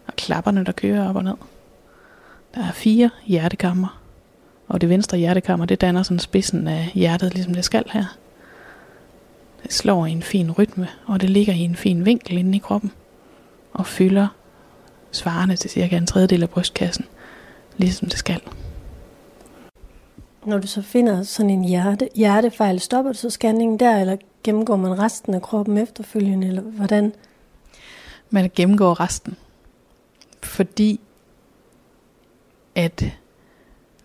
[0.08, 1.36] og klapperne, der kører op og ned.
[2.56, 4.02] Der er fire hjertekammer,
[4.68, 8.06] og det venstre hjertekammer, det danner sådan spidsen af hjertet, ligesom det skal her.
[9.70, 12.60] Det slår i en fin rytme, og det ligger i en fin vinkel inde i
[12.60, 12.92] kroppen,
[13.74, 14.28] og fylder
[15.12, 17.06] svarende til cirka en tredjedel af brystkassen,
[17.78, 18.42] ligesom det skal.
[20.46, 24.76] Når du så finder sådan en hjerte, hjertefejl, stopper du så scanningen der, eller gennemgår
[24.76, 27.14] man resten af kroppen efterfølgende, eller hvordan?
[28.30, 29.36] Man gennemgår resten,
[30.44, 31.00] fordi
[32.76, 33.06] at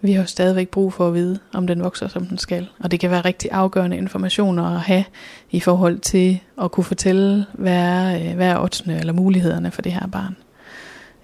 [0.05, 2.69] vi har jo stadigvæk brug for at vide, om den vokser, som den skal.
[2.79, 5.05] Og det kan være rigtig afgørende informationer at have
[5.51, 9.83] i forhold til at kunne fortælle, hvad er, øh, hvad er oddsene eller mulighederne for
[9.83, 10.37] det her barn.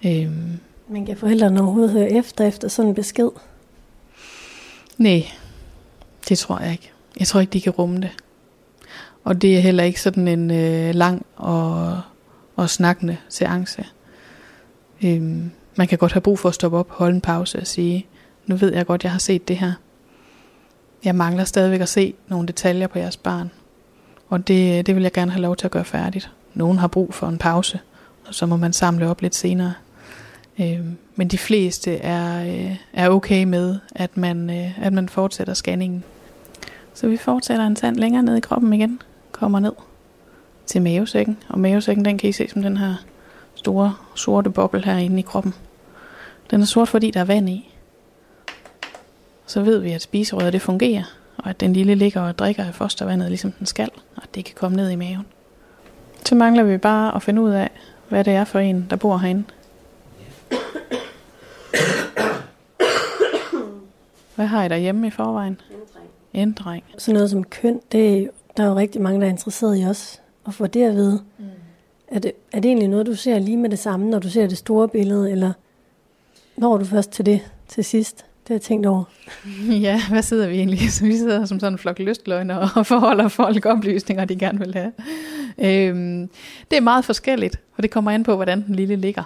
[0.05, 0.59] Øhm.
[0.89, 3.29] Men kan forældrene overhovedet høre efter, efter sådan en besked?
[4.97, 5.23] Nej,
[6.29, 6.91] det tror jeg ikke.
[7.19, 8.11] Jeg tror ikke, de kan rumme det.
[9.23, 12.01] Og det er heller ikke sådan en øh, lang og,
[12.55, 13.85] og snakkende seance.
[15.03, 18.07] Øhm, man kan godt have brug for at stoppe op, holde en pause og sige,
[18.45, 19.73] nu ved jeg godt, jeg har set det her.
[21.03, 23.51] Jeg mangler stadigvæk at se nogle detaljer på jeres barn.
[24.29, 26.31] Og det, det vil jeg gerne have lov til at gøre færdigt.
[26.53, 27.79] Nogen har brug for en pause,
[28.27, 29.73] og så må man samle op lidt senere.
[30.59, 30.79] Øh,
[31.15, 36.03] men de fleste er, øh, er okay med, at man, øh, at man fortsætter scanningen.
[36.93, 39.01] Så vi fortsætter en tand længere ned i kroppen igen.
[39.31, 39.73] Kommer ned
[40.65, 41.37] til mavesækken.
[41.49, 42.95] Og mavesækken, den kan I se som den her
[43.55, 45.53] store sorte boble herinde i kroppen.
[46.51, 47.70] Den er sort, fordi der er vand i
[49.51, 51.03] så ved vi, at spiserøret det fungerer,
[51.37, 54.45] og at den lille ligger og drikker af fostervandet, ligesom den skal, og at det
[54.45, 55.25] kan komme ned i maven.
[56.25, 57.69] Så mangler vi bare at finde ud af,
[58.09, 59.43] hvad det er for en, der bor herinde.
[64.35, 65.61] Hvad har I derhjemme i forvejen?
[66.33, 66.83] En dreng.
[66.97, 69.85] Sådan noget som køn, det er, der er jo rigtig mange, der er interesseret i
[69.85, 71.21] os at få det at vide.
[71.37, 71.45] Mm.
[72.07, 74.47] Er, det, er det egentlig noget, du ser lige med det samme, når du ser
[74.47, 75.53] det store billede, eller
[76.57, 78.25] når du først til det til sidst?
[78.43, 79.03] Det har jeg tænkt over.
[79.87, 80.91] Ja, hvad sidder vi egentlig?
[80.91, 84.73] Så vi sidder som sådan en flok lystløgner og forholder folk oplysninger, de gerne vil
[84.73, 84.91] have.
[85.59, 86.29] Øhm,
[86.71, 89.23] det er meget forskelligt, og det kommer an på, hvordan den lille ligger.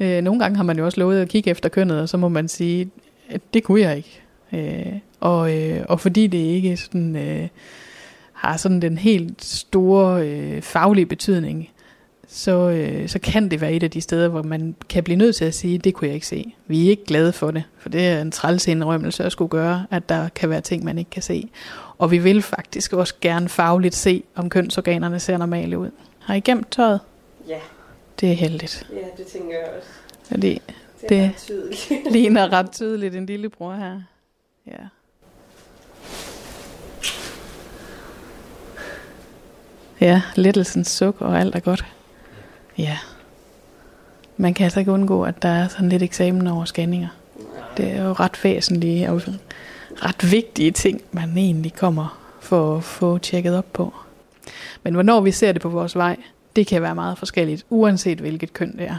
[0.00, 2.28] Øh, nogle gange har man jo også lovet at kigge efter kønnet, og så må
[2.28, 2.90] man sige,
[3.28, 4.22] at det kunne jeg ikke.
[4.52, 7.48] Øh, og, øh, og fordi det ikke sådan, øh,
[8.32, 11.68] har sådan den helt store øh, faglige betydning,
[12.28, 15.36] så, øh, så kan det være et af de steder, hvor man kan blive nødt
[15.36, 16.54] til at sige, det kunne jeg ikke se.
[16.66, 19.86] Vi er ikke glade for det, for det er en træls indrømmelse at skulle gøre,
[19.90, 21.50] at der kan være ting, man ikke kan se.
[21.98, 25.90] Og vi vil faktisk også gerne fagligt se, om kønsorganerne ser normale ud.
[26.18, 27.00] Har I gemt tøjet?
[27.48, 27.58] Ja.
[28.20, 28.86] Det er heldigt.
[28.92, 29.88] Ja, det tænker jeg også.
[30.30, 30.62] Fordi
[31.00, 32.12] det, det ret tydeligt.
[32.12, 34.00] ligner ret tydeligt en lillebror her.
[34.66, 34.72] Ja.
[40.00, 41.84] Ja, lettelsens suk og alt er godt.
[42.78, 42.98] Ja.
[44.36, 47.08] Man kan altså ikke undgå, at der er sådan lidt eksamen over scanninger.
[47.76, 49.22] Det er jo ret væsentlige og
[50.02, 53.94] ret vigtige ting, man egentlig kommer for at få tjekket op på.
[54.82, 56.16] Men hvornår vi ser det på vores vej,
[56.56, 58.98] det kan være meget forskelligt, uanset hvilket køn det er.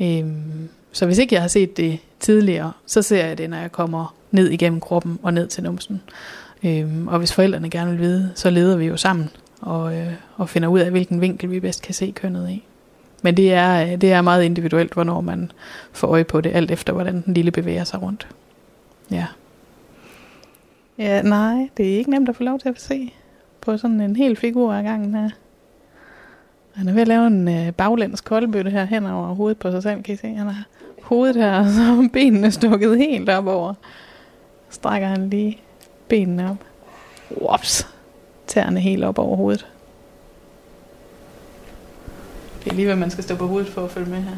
[0.00, 3.72] Øhm, så hvis ikke jeg har set det tidligere, så ser jeg det, når jeg
[3.72, 6.02] kommer ned igennem kroppen og ned til numsen.
[6.64, 10.48] Øhm, og hvis forældrene gerne vil vide, så leder vi jo sammen og, øh, og
[10.48, 12.64] finder ud af, hvilken vinkel vi bedst kan se kønnet i.
[13.22, 15.52] Men det er, øh, det er meget individuelt, hvornår man
[15.92, 18.28] får øje på det, alt efter hvordan den lille bevæger sig rundt.
[19.10, 19.26] Ja.
[20.98, 23.12] Ja, nej, det er ikke nemt at få lov til at se
[23.60, 25.30] på sådan en hel figur af gangen her.
[26.74, 29.82] Han er ved at lave en øh, baglæns koldbøtte her hen over hovedet på sig
[29.82, 30.26] selv, kan I se?
[30.26, 30.64] Han har
[31.02, 33.74] hovedet her, og så benene stukket helt op over.
[34.70, 35.58] Strækker han lige
[36.08, 36.56] benene op.
[37.40, 37.99] Whoops
[38.50, 39.66] tæerne helt op over hovedet.
[42.64, 44.36] Det er lige, hvad man skal stå på hovedet for at følge med her.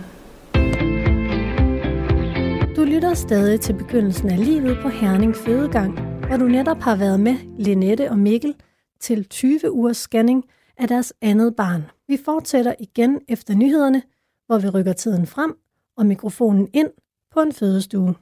[2.77, 7.21] Du lytter stadig til begyndelsen af livet på Herning Fødegang, hvor du netop har været
[7.21, 8.55] med Linette og Mikkel
[9.01, 10.45] til 20 ugers scanning
[10.77, 11.85] af deres andet barn.
[12.09, 14.03] Vi fortsætter igen efter nyhederne,
[14.47, 15.57] hvor vi rykker tiden frem
[15.97, 16.91] og mikrofonen ind
[17.35, 18.15] på en fødestue.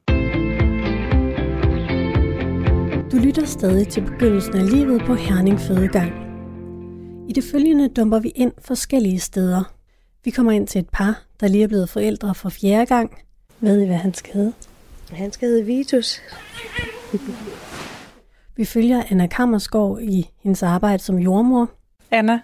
[3.13, 6.13] Du lytter stadig til begyndelsen af livet på Herning Fødegang.
[7.29, 9.73] I det følgende dumper vi ind forskellige steder.
[10.25, 13.19] Vi kommer ind til et par, der lige er blevet forældre for fjerde gang.
[13.61, 14.53] Ved I, hvad han skal hedde?
[15.13, 16.21] Han skal hedde Vitus.
[18.57, 21.71] Vi følger Anna Kammersgaard i hendes arbejde som jordmor.
[22.11, 22.41] Anna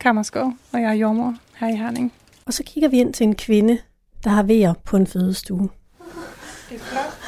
[0.00, 2.12] Kammersgaard, og jeg er jordmor her i Herning.
[2.46, 3.78] Og så kigger vi ind til en kvinde,
[4.24, 5.68] der har vejer på en fødestue.
[6.70, 7.23] Det er flot.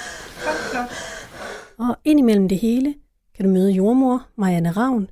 [1.78, 2.94] Og indimellem det hele
[3.36, 5.10] kan du møde jordmor Marianne Ravn,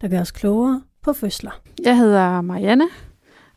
[0.00, 1.60] der gør os klogere på fødsler.
[1.82, 2.88] Jeg hedder Marianne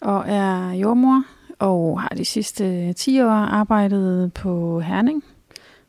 [0.01, 1.23] og er jordmor
[1.59, 5.23] og har de sidste 10 år arbejdet på Herning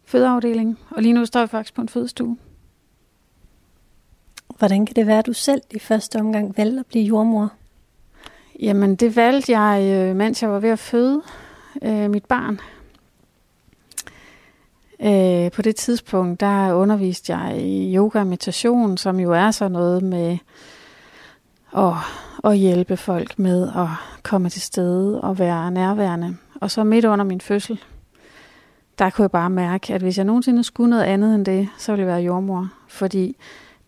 [0.09, 0.79] fødeafdeling.
[0.91, 2.37] Og lige nu står jeg faktisk på en fødestue.
[4.59, 7.53] Hvordan kan det være, at du selv i første omgang valgte at blive jordmor?
[8.61, 11.23] Jamen, det valgte jeg, øh, mens jeg var ved at føde
[11.83, 12.61] øh, mit barn.
[15.03, 19.73] Øh, på det tidspunkt, der underviste jeg i yoga og meditation, som jo er sådan
[19.73, 20.39] noget med
[21.77, 21.93] at,
[22.45, 23.89] at hjælpe folk med at
[24.23, 26.37] komme til stede og være nærværende.
[26.61, 27.81] Og så midt under min fødsel,
[28.99, 31.93] der kunne jeg bare mærke, at hvis jeg nogensinde skulle noget andet end det, så
[31.93, 32.69] ville jeg være jordmor.
[32.89, 33.37] Fordi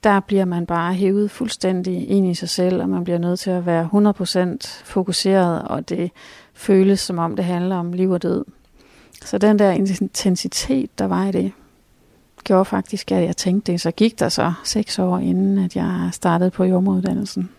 [0.05, 3.51] der bliver man bare hævet fuldstændig ind i sig selv, og man bliver nødt til
[3.51, 3.89] at være
[4.63, 6.11] 100% fokuseret, og det
[6.55, 8.45] føles som om det handler om liv og død.
[9.25, 11.53] Så den der intensitet, der var i det,
[12.45, 13.81] gjorde faktisk, at jeg tænkte det.
[13.81, 17.51] Så gik der så seks år inden, at jeg startede på jordmoruddannelsen.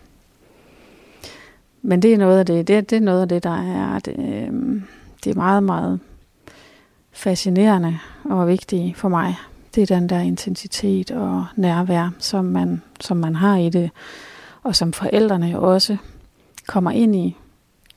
[1.82, 3.62] Men det er noget af det, det, det er noget af det, der
[3.94, 4.82] er, det, øh,
[5.24, 6.00] det er meget, meget
[7.12, 9.36] fascinerende og vigtigt for mig.
[9.74, 13.90] Det er den der intensitet og nærvær, som man, som man har i det,
[14.62, 15.96] og som forældrene også
[16.66, 17.36] kommer ind i,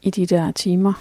[0.01, 0.93] i de der timer.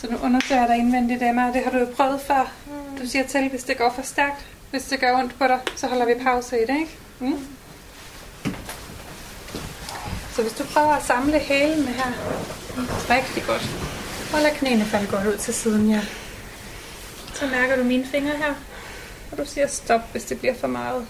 [0.00, 2.52] Så nu undersøger jeg dig indvendigt, Emma, og det har du jo prøvet før.
[3.00, 5.86] Du siger til, hvis det går for stærkt, hvis det gør ondt på dig, så
[5.86, 6.98] holder vi pause i det, ikke?
[7.20, 7.46] Mm.
[10.32, 12.12] Så hvis du prøver at samle hælene her,
[13.10, 13.70] rigtig godt.
[14.34, 16.00] Og lad knæene falde godt ud til siden, ja.
[17.34, 18.54] Så mærker du mine fingre her,
[19.32, 21.06] og du siger stop, hvis det bliver for meget.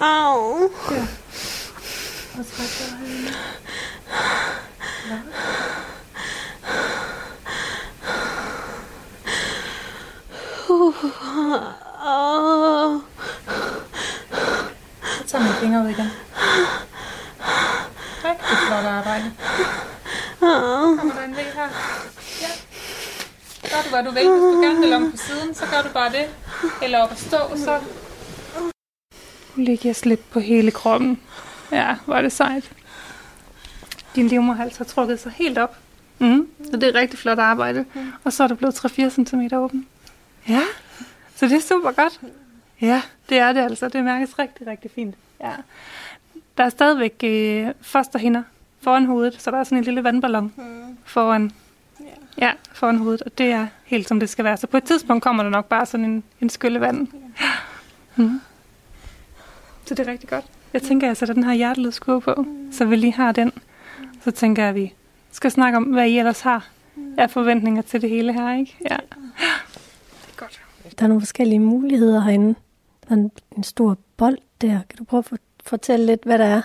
[0.00, 0.70] Au.
[0.90, 1.06] Ja.
[2.36, 3.34] Was war da hælene.
[5.10, 5.18] Ja.
[12.04, 13.00] Au.
[15.18, 16.10] Så tager mine fingre ud igen.
[18.24, 19.32] Rigtig flot arbejde.
[20.40, 21.68] Kommer der en væg her?
[22.40, 22.48] Ja.
[23.70, 24.30] Gør du, hvad du vil.
[24.30, 26.26] Hvis du gerne vil om på siden, så gør du bare det.
[26.82, 27.80] Eller op at stå, så...
[29.64, 31.20] Lægger jeg slip på hele kroppen.
[31.72, 32.72] Ja, er det sejt.
[34.14, 35.76] Din livmorhals har trukket sig helt op.
[36.18, 36.48] Mm.
[36.70, 37.84] Så det er rigtig flot arbejde.
[38.24, 39.86] Og så er du blevet 3-4 cm åben.
[40.48, 40.62] Ja,
[41.36, 42.20] så det er super godt.
[42.80, 43.88] Ja, det er det altså.
[43.88, 45.14] Det mærkes rigtig, rigtig fint.
[45.40, 45.52] Ja.
[46.56, 48.42] Der er stadigvæk øh, fosterhinder
[48.80, 50.52] foran hovedet, så der er sådan en lille vandballon
[51.04, 51.52] foran,
[52.38, 54.56] ja, foran hovedet, og det er helt som det skal være.
[54.56, 57.08] Så på et tidspunkt kommer der nok bare sådan en, en skylle vand.
[58.16, 58.40] Mm.
[59.90, 60.44] Så det er rigtig godt.
[60.72, 63.52] Jeg tænker, at jeg sætter den her hjertelødskurve på, så vi lige har den.
[64.24, 64.94] Så tænker jeg, at vi
[65.32, 66.68] skal snakke om, hvad I ellers har
[67.18, 68.76] af forventninger til det hele her, ikke?
[68.90, 68.96] Ja.
[68.96, 70.60] Det er godt.
[70.98, 72.54] Der er nogle forskellige muligheder herinde.
[73.08, 74.68] Der er en, en stor bold der.
[74.88, 76.62] Kan du prøve at for- fortælle lidt, hvad der er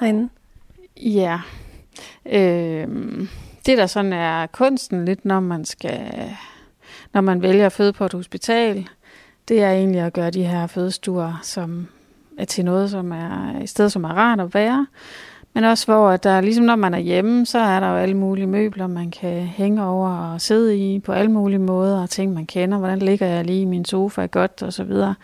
[0.00, 0.28] herinde?
[0.96, 1.40] Ja.
[2.26, 2.88] Øh,
[3.66, 6.12] det der sådan er kunsten lidt, når man skal,
[7.14, 8.88] når man vælger at føde på et hospital,
[9.48, 11.86] det er egentlig at gøre de her fødestuer, som
[12.40, 14.86] Øh, til noget, som er et sted, som er rart at være.
[15.54, 18.16] Men også hvor, at der, ligesom når man er hjemme, så er der jo alle
[18.16, 22.34] mulige møbler, man kan hænge over og sidde i på alle mulige måder, og ting,
[22.34, 22.78] man kender.
[22.78, 25.14] Hvordan ligger jeg lige i min sofa godt, og så videre.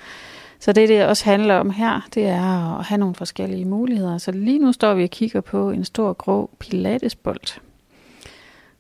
[0.60, 4.18] Så det, det også handler om her, det er at have nogle forskellige muligheder.
[4.18, 7.60] Så lige nu står vi og kigger på en stor grå pilatesbold,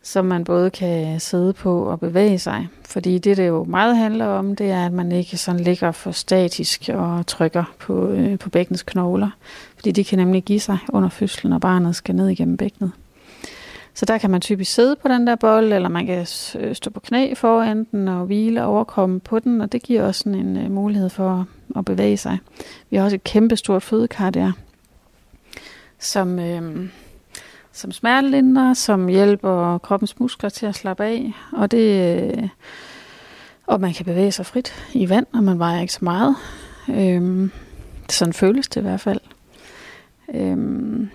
[0.04, 2.68] som man både kan sidde på og bevæge sig.
[2.84, 6.10] Fordi det, det jo meget handler om, det er, at man ikke sådan ligger for
[6.10, 9.30] statisk og trykker på, øh, på bækkenets knogler.
[9.74, 12.92] Fordi de kan nemlig give sig under fødslen, når barnet skal ned igennem bækkenet.
[13.94, 16.26] Så der kan man typisk sidde på den der bold, eller man kan
[16.58, 20.02] øh, stå på knæ foran den og hvile og overkomme på den, og det giver
[20.02, 22.38] også sådan en øh, mulighed for at bevæge sig.
[22.90, 24.52] Vi har også et kæmpestort fødekar der,
[25.98, 26.88] som, øh,
[27.74, 32.48] som smertelindrer, som hjælper kroppens muskler til at slappe af, og det øh,
[33.66, 36.36] og man kan bevæge sig frit i vand, og man vejer ikke så meget.
[36.88, 37.50] Øhm,
[38.10, 39.20] sådan føles det i hvert fald.
[40.34, 41.10] Øhm,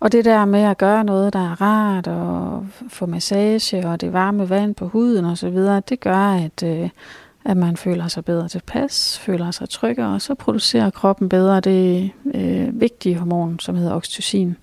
[0.00, 4.12] Og det der med at gøre noget, der er rart, og få massage, og det
[4.12, 6.88] varme vand på huden osv., det gør, at, øh,
[7.44, 12.10] at man føler sig bedre tilpas, føler sig tryggere, og så producerer kroppen bedre det
[12.34, 14.56] øh, vigtige hormon, som hedder oxytocin,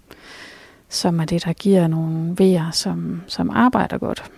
[0.94, 4.32] som er det, der giver nogle vejer, som, som arbejder godt.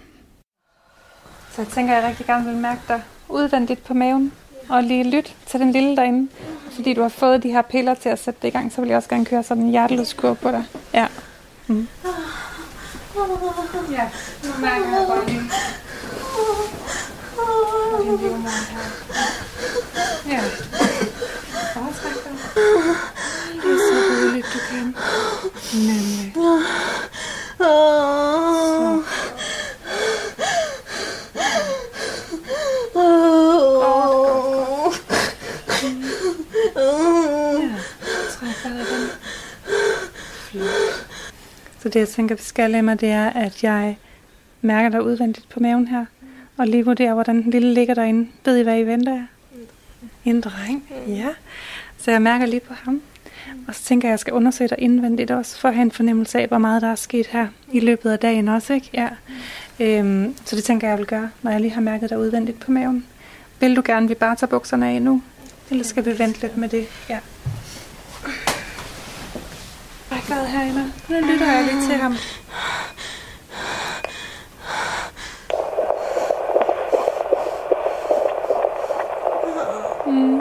[1.52, 4.32] Så jeg tænker, at jeg rigtig gerne vil mærke dig udvendigt på maven,
[4.70, 6.30] og lige lytte til den lille derinde.
[6.72, 8.88] Fordi du har fået de her piller til at sætte det i gang, så vil
[8.88, 10.64] jeg også gerne køre sådan en hjerteløskur på dig.
[10.94, 11.08] Ja.
[11.68, 11.88] Mm.
[13.92, 14.10] Ja,
[14.44, 15.42] nu mærker jeg bare lige.
[20.28, 20.42] Ja.
[21.76, 23.15] Bare træk dig.
[23.66, 24.96] Det er så roligt, du kan.
[25.74, 26.34] Nemlig.
[26.36, 26.62] Så.
[27.60, 27.86] Øh,
[41.80, 43.98] så det, jeg tænker, vi skal mig, det er, at jeg
[44.62, 46.06] mærker dig udvendigt på maven her,
[46.58, 48.30] og lige vurderer, hvordan den lille ligger derinde.
[48.46, 49.26] Ved I, hvad I venter jer?
[50.26, 50.84] En dreng?
[51.08, 51.30] Ja.
[51.98, 53.02] Så jeg mærker lige på ham.
[53.68, 55.92] Og så tænker jeg, at jeg skal undersøge dig indvendigt også, for at have en
[55.92, 58.74] fornemmelse af, hvor meget der er sket her i løbet af dagen også.
[58.74, 58.90] Ikke?
[58.94, 59.10] Ja.
[59.80, 62.60] Øhm, så det tænker jeg, jeg vil gøre, når jeg lige har mærket dig udvendigt
[62.60, 63.06] på maven.
[63.60, 65.22] Vil du gerne, at vi bare tager bukserne af nu?
[65.72, 66.86] Eller skal vi vente lidt med det?
[67.10, 67.20] Ja.
[70.12, 70.92] Ræk vejret herinde.
[71.10, 72.16] Nu lytter jeg lige til ham.
[80.08, 80.40] Mm.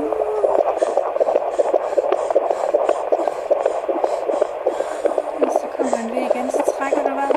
[5.45, 7.37] Og så kommer han ved igen, så trækker du vejret.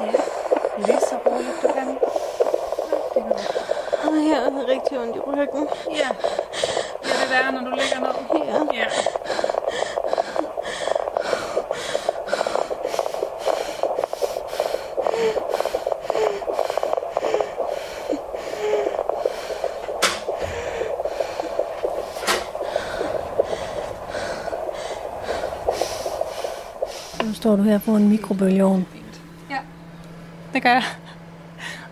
[0.00, 0.12] Ja,
[0.86, 1.88] lige så roligt du kan.
[3.14, 3.22] Det
[4.02, 5.68] går jeg har rigtig ondt i ryggen.
[5.90, 6.08] Ja.
[7.04, 8.14] Ja, det værre, når du ligger ned.
[8.72, 8.78] Ja.
[8.80, 8.86] Ja.
[27.24, 28.86] Nu står du her på en mikrobølgeovn.
[29.50, 29.58] Ja,
[30.52, 30.84] det gør jeg.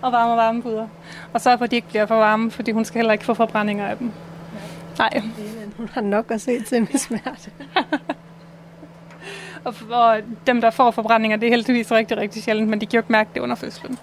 [0.02, 0.88] Og varme varmepuder.
[1.34, 3.34] Og så for, at de ikke bliver for varme, fordi hun skal heller ikke få
[3.34, 4.12] forbrændinger af dem.
[4.98, 5.22] Nej.
[5.76, 7.50] Hun har nok at se til med smerte.
[9.64, 12.96] Og, og dem, der får forbrændinger, det er heldigvis rigtig, rigtig sjældent, men de kan
[12.96, 13.98] jo ikke mærke det under fødslen.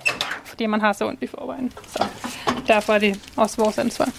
[0.46, 1.72] Fordi man har så ondt i forvejen.
[1.88, 2.06] Så
[2.67, 4.10] derfor er det også vores ansvar.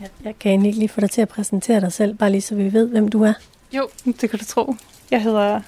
[0.00, 2.40] Jeg, jeg kan egentlig ikke lige få dig til at præsentere dig selv, bare lige
[2.40, 3.32] så vi ved, hvem du er.
[3.72, 4.74] Jo, det kan du tro.
[5.10, 5.60] Jeg hedder...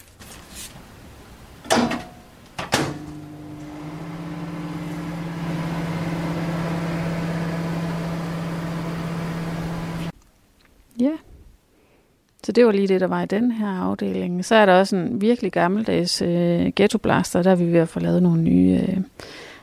[11.00, 11.12] Ja.
[12.43, 14.44] Så det var lige det, der var i den her afdeling.
[14.44, 18.00] Så er der også en virkelig gammeldags øh, ghettoblaster, der er vi ved at få
[18.00, 18.96] lavet nogle nye øh,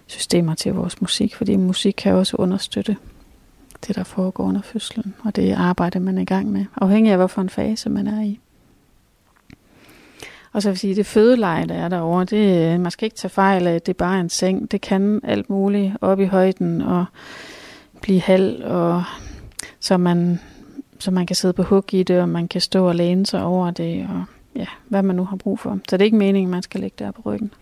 [0.07, 2.95] systemer til vores musik, fordi musik kan også understøtte
[3.87, 7.17] det, der foregår under fødslen, og det arbejde, man er i gang med, afhængig af,
[7.17, 8.39] hvorfor en fase man er i.
[10.53, 13.15] Og så vil jeg sige, det fødeleje, der er derovre, det, øh, man skal ikke
[13.15, 14.71] tage fejl af, det er bare en seng.
[14.71, 17.05] Det kan alt muligt op i højden og
[18.01, 19.03] blive halv, og
[19.79, 20.39] så man,
[21.01, 23.43] så man kan sidde på hug i det, og man kan stå og læne sig
[23.43, 24.23] over det, og
[24.55, 25.79] ja, hvad man nu har brug for.
[25.89, 27.53] Så det er ikke meningen, man skal ligge der på ryggen.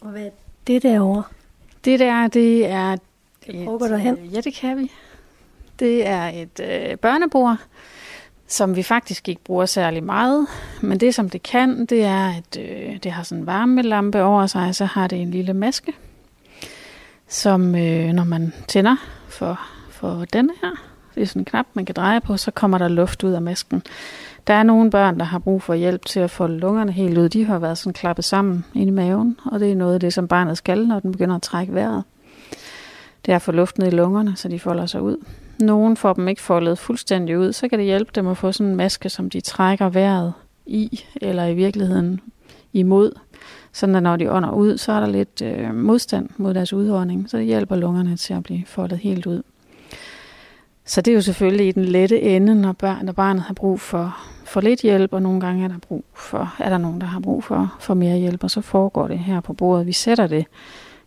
[0.00, 0.30] Og hvad er
[0.66, 1.22] det derovre?
[1.84, 2.96] Det der, det er...
[3.44, 4.18] Kan vi prøve at gå derhen?
[4.18, 4.90] øh, Ja, det kan vi.
[5.78, 7.56] Det er et øh, børnebord,
[8.46, 10.46] som vi faktisk ikke bruger særlig meget.
[10.80, 14.46] Men det, som det kan, det er, at øh, det har sådan en varmelampe over
[14.46, 15.92] sig, så har det en lille maske,
[17.28, 18.96] som øh, når man tænder
[19.28, 22.78] for, for denne her, det er sådan en knap, man kan dreje på, så kommer
[22.78, 23.82] der luft ud af masken.
[24.46, 27.28] Der er nogle børn, der har brug for hjælp til at få lungerne helt ud.
[27.28, 30.12] De har været sådan klappet sammen inde i maven, og det er noget af det,
[30.12, 32.04] som barnet skal, når den begynder at trække vejret.
[33.26, 35.16] Det er at få luft ned i lungerne, så de folder sig ud.
[35.60, 38.70] Nogen får dem ikke foldet fuldstændig ud, så kan det hjælpe dem at få sådan
[38.70, 40.32] en maske, som de trækker vejret
[40.66, 42.20] i, eller i virkeligheden
[42.72, 43.12] imod.
[43.72, 47.30] Sådan at når de ånder ud, så er der lidt øh, modstand mod deres udånding,
[47.30, 49.42] så det hjælper lungerne til at blive foldet helt ud.
[50.86, 53.80] Så det er jo selvfølgelig i den lette ende, når, børn, når barnet har brug
[53.80, 57.06] for, for lidt hjælp, og nogle gange er der, brug for, er der nogen, der
[57.06, 59.86] har brug for, for mere hjælp, og så foregår det her på bordet.
[59.86, 60.46] Vi sætter det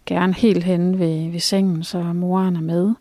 [0.05, 2.93] gerne helt hen ved, ved sengen, så moren er med.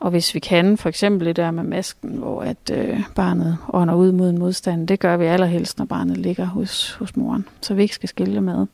[0.00, 3.94] Og hvis vi kan, for eksempel det der med masken, hvor at øh, barnet ånder
[3.94, 7.74] ud mod en modstand, det gør vi allerhelst, når barnet ligger hos, hos moren, så
[7.74, 8.66] vi ikke skal skille med.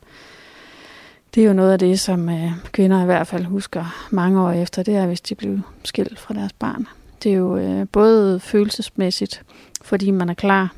[1.34, 4.50] Det er jo noget af det, som øh, kvinder i hvert fald husker mange år
[4.50, 6.86] efter, det er, hvis de blev skilt fra deres barn.
[7.22, 9.42] Det er jo øh, både følelsesmæssigt,
[9.82, 10.72] fordi man er klar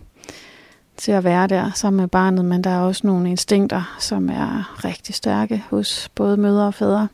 [0.96, 4.80] til at være der sammen med barnet, men der er også nogle instinkter, som er
[4.84, 7.08] rigtig stærke hos både mødre og fædre,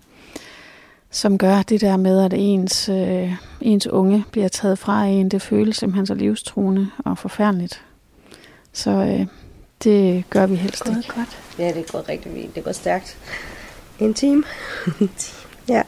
[1.10, 5.28] som gør det der med, at ens, øh, ens unge bliver taget fra en.
[5.28, 7.84] Det føles simpelthen så livstruende og forfærdeligt.
[8.72, 9.26] Så øh,
[9.84, 11.14] det gør vi helst Gået ikke.
[11.14, 11.38] godt.
[11.58, 12.54] Ja, det går rigtig fint.
[12.54, 13.16] Det går stærkt.
[13.98, 14.44] En time.
[15.68, 15.82] ja.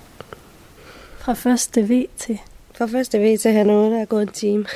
[1.18, 2.38] Fra første V til...
[2.80, 4.66] Fra første V til hernede, der er gået en time.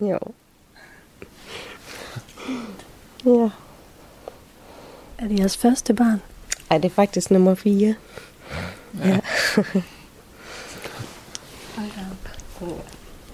[0.10, 0.18] jo.
[3.24, 3.48] Ja.
[5.18, 6.22] Er det jeres første barn?
[6.70, 7.94] Ej, det er faktisk nummer 4.
[9.04, 9.20] Ja.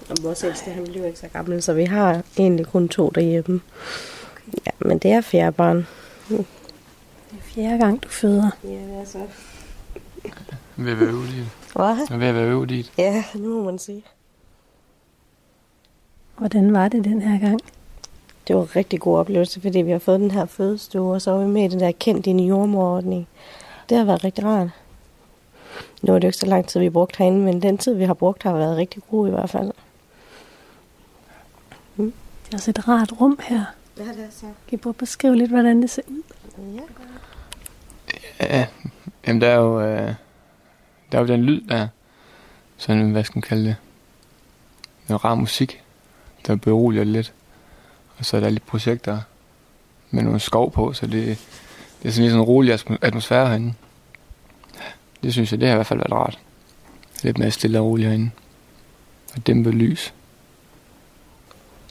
[0.09, 3.61] Og vores ældste, han bliver ikke så gammel, så vi har egentlig kun to derhjemme.
[4.65, 5.87] Ja, men det er fjerde barn.
[6.29, 6.39] Det
[7.31, 8.49] er fjerde gang, du føder.
[8.63, 9.19] Ja, det er så.
[10.75, 11.47] Ved at være øvet i det.
[11.75, 11.97] Hvad?
[12.09, 12.91] Jeg er ved at være øvet i det.
[12.97, 14.03] Ja, det må man sige.
[16.37, 17.59] Hvordan var det den her gang?
[18.47, 21.31] Det var en rigtig god oplevelse, fordi vi har fået den her fødestue, og så
[21.31, 23.27] var vi med i den der kendt din jordmorordning.
[23.89, 24.69] Det har været rigtig rart.
[26.01, 27.93] Nu er det jo ikke så lang tid, vi har brugt herinde, men den tid,
[27.93, 29.71] vi har brugt, har været rigtig god i hvert fald.
[31.97, 32.13] Det
[32.51, 33.63] er også et rart rum her.
[33.97, 34.45] Ja, det er så.
[34.67, 36.21] Kan I prøve at beskrive lidt, hvordan det ser ud?
[36.57, 36.81] Ja.
[38.39, 38.67] Ja,
[39.27, 40.13] jamen der er jo, øh,
[41.13, 41.87] der er jo den lyd der,
[42.77, 43.75] sådan, hvad skal man kalde det,
[45.07, 45.81] noget rar musik,
[46.47, 47.33] der beroliger lidt.
[48.17, 49.21] Og så er der lidt projekter
[50.11, 51.25] med nogle skov på, så det,
[52.01, 53.73] det er sådan lidt en rolig atmo- atmosfære herinde.
[55.23, 56.39] Det synes jeg, det har i hvert fald været rart.
[57.23, 58.31] Lidt mere stille og roligt herinde.
[59.35, 60.13] Og dæmpet lys.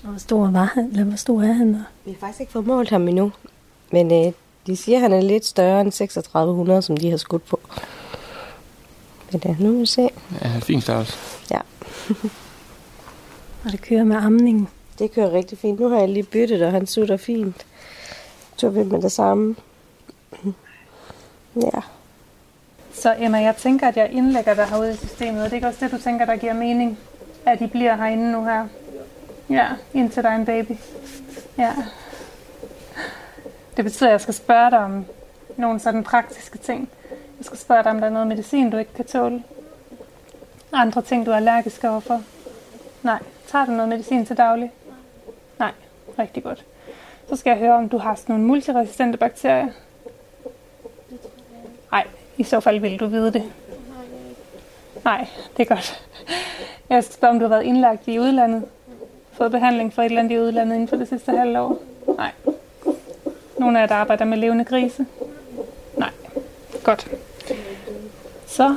[0.02, 0.86] Og hvor stor var han?
[0.86, 1.84] Eller hvor stor er han?
[2.04, 3.32] Vi har faktisk ikke fået målt ham endnu.
[3.92, 4.32] Men øh,
[4.66, 7.60] de siger, at han er lidt større end 3600, som de har skudt på.
[9.32, 10.08] Men ja, nu må vi se.
[10.44, 11.18] Ja, fint størrelse.
[13.64, 14.68] og det kører med amningen.
[14.98, 15.80] Det kører rigtig fint.
[15.80, 17.66] Nu har jeg lige byttet, og han sutter fint.
[18.56, 19.56] Tog vi med det samme.
[21.56, 21.80] Ja.
[22.92, 25.40] Så Emma, jeg tænker, at jeg indlægger dig herude i systemet.
[25.40, 26.98] Er det ikke også det, du tænker, der giver mening?
[27.46, 28.66] At I bliver herinde nu her?
[29.50, 30.72] Ja, indtil der er en baby.
[31.58, 31.72] Ja.
[33.76, 35.04] Det betyder, at jeg skal spørge dig om
[35.56, 36.88] nogle sådan praktiske ting.
[37.42, 39.42] Jeg skal spørge dig, om der er noget medicin, du ikke kan tåle.
[40.72, 42.22] Andre ting, du er allergisk overfor.
[43.02, 43.18] Nej.
[43.46, 44.72] Tager du noget medicin til daglig?
[45.58, 45.70] Nej.
[46.18, 46.64] Rigtig godt.
[47.28, 49.68] Så skal jeg høre, om du har sådan nogle multiresistente bakterier.
[51.92, 53.52] Nej, i så fald vil du vide det.
[55.04, 55.26] Nej,
[55.56, 56.06] det er godt.
[56.88, 58.64] Jeg skal spørge, om du har været indlagt i udlandet.
[59.32, 61.78] Fået behandling for et eller andet i udlandet inden for det sidste halve år.
[62.16, 62.30] Nej.
[63.58, 65.06] Nogle af jer, der arbejder med levende grise.
[65.96, 66.10] Nej.
[66.84, 67.10] Godt.
[68.52, 68.76] Så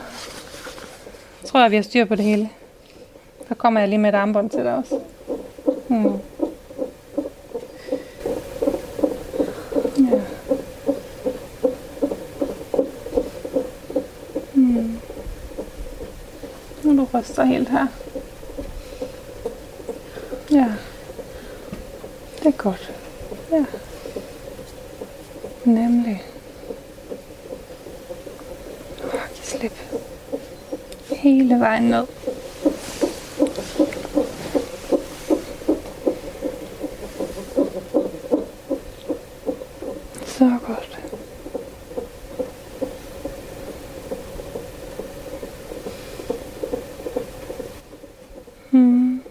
[1.46, 2.50] tror jeg, vi har styr på det hele.
[3.48, 5.00] Så kommer jeg lige med et armbånd til dig også.
[5.88, 6.20] Hmm.
[9.98, 10.22] Ja.
[14.54, 15.00] Hmm.
[16.84, 17.88] Nu du ryster helt her.
[20.52, 20.72] Ja.
[22.40, 22.94] Det er godt.
[23.52, 23.66] Ja.
[25.66, 26.24] Nemlig.
[29.66, 29.72] Giv.
[31.10, 32.06] Hele vejen ned.
[40.26, 41.00] Så godt.
[48.72, 49.22] Hmm.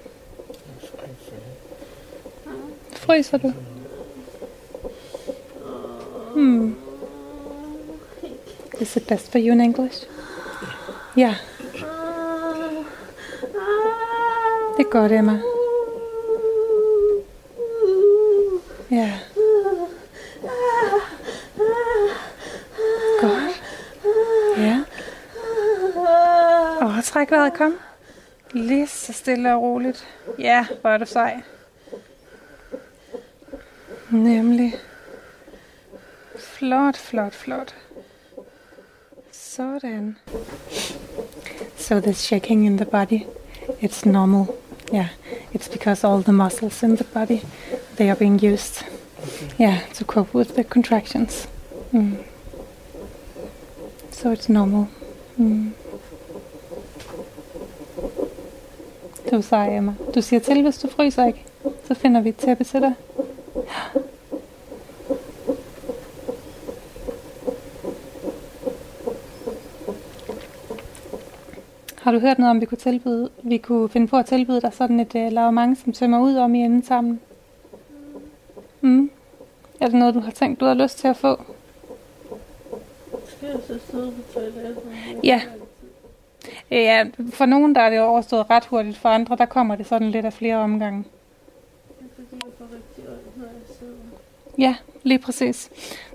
[2.93, 3.53] Fryser du?
[6.35, 6.75] Hmm.
[8.81, 10.14] Is it best for you in English?
[11.17, 11.35] Ja.
[14.77, 15.41] Det er godt, Emma.
[18.91, 19.13] Ja.
[23.21, 23.63] Godt.
[24.59, 24.85] Ja.
[26.81, 27.79] Og træk vejret, kom.
[28.51, 30.09] Lige så stille og roligt.
[30.39, 31.43] Ja, hvor er du sej.
[34.11, 34.75] Nemlig.
[36.39, 37.75] Flot, flot, flot.
[39.33, 40.19] Sådan.
[41.85, 43.27] So this shaking in the body,
[43.79, 44.57] it's normal.
[44.91, 45.09] Yeah,
[45.53, 47.43] it's because all the muscles in the body,
[47.97, 48.85] they are being used.
[49.59, 51.47] Yeah, to cope with the contractions.
[51.93, 52.25] Mm.
[54.11, 54.89] So it's normal.
[55.39, 55.75] Mm.
[59.31, 59.43] Du.
[60.15, 61.45] Du siger til, hvis du fryser ikke.
[61.89, 62.95] Så finder vi et tæppe til dig.
[72.05, 74.73] Har du hørt noget om, vi kunne, tilbyde, vi kunne finde på at tilbyde dig
[74.73, 77.21] sådan et uh, lavemang, som tømmer ud om i enden sammen?
[78.81, 79.11] Mm.
[79.81, 81.43] Er det noget, du har tænkt, du har lyst til at få?
[83.27, 84.79] Skal jeg så sidde på toilettet?
[85.23, 85.41] Ja.
[86.71, 90.11] Ja, for nogen der er det overstået ret hurtigt, for andre der kommer det sådan
[90.11, 91.05] lidt af flere omgange.
[94.59, 95.71] Ja, lige præcis.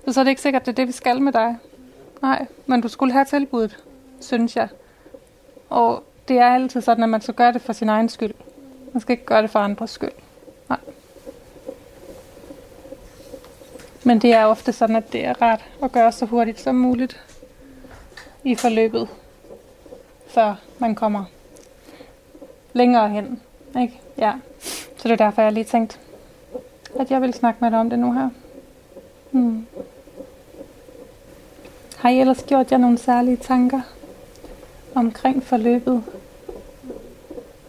[0.06, 1.58] Så, så er det ikke sikkert, det er det, vi skal med dig.
[2.22, 3.84] Nej, men du skulle have tilbuddet,
[4.20, 4.68] synes jeg.
[5.70, 8.34] Og det er altid sådan, at man skal gøre det for sin egen skyld.
[8.93, 10.11] Man skal ikke gøre det for andres skyld.
[10.70, 10.80] Nej.
[14.03, 17.24] Men det er ofte sådan, at det er rart at gøre så hurtigt som muligt
[18.43, 19.07] i forløbet,
[20.28, 21.26] før man kommer
[22.74, 23.41] længere hen.
[23.80, 24.01] Ikke?
[24.17, 24.34] Ja.
[24.97, 25.97] Så det er derfor, jeg lige tænkte,
[26.99, 28.30] at jeg vil snakke med dig om det nu her.
[29.32, 29.67] Hmm.
[31.97, 33.82] Har I ellers gjort jer nogle særlige tanker
[34.96, 36.04] omkring forløbet?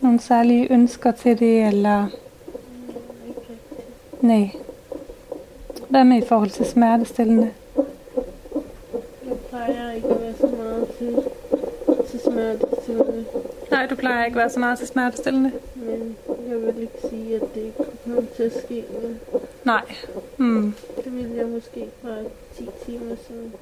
[0.01, 2.07] Nogle særlige ønsker til det, eller...
[4.21, 4.51] Nej.
[5.89, 7.51] Hvad med i forhold til smertestillende?
[9.27, 11.23] Jeg plejer ikke at være så meget til,
[12.11, 13.25] til smertestillende.
[13.71, 15.53] Nej, du plejer ikke at være så meget til smertestillende.
[15.75, 16.17] Men
[16.49, 18.85] jeg vil ikke sige, at det ikke kommer til at ske.
[19.03, 19.21] Men
[19.65, 19.83] Nej.
[20.37, 20.75] Hmm.
[21.05, 22.25] det ville jeg måske bare
[22.57, 23.53] 10 timer siden.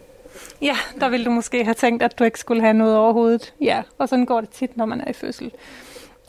[0.62, 3.54] Ja, der ville du måske have tænkt, at du ikke skulle have noget overhovedet.
[3.60, 5.52] Ja, og sådan går det tit, når man er i fødsel.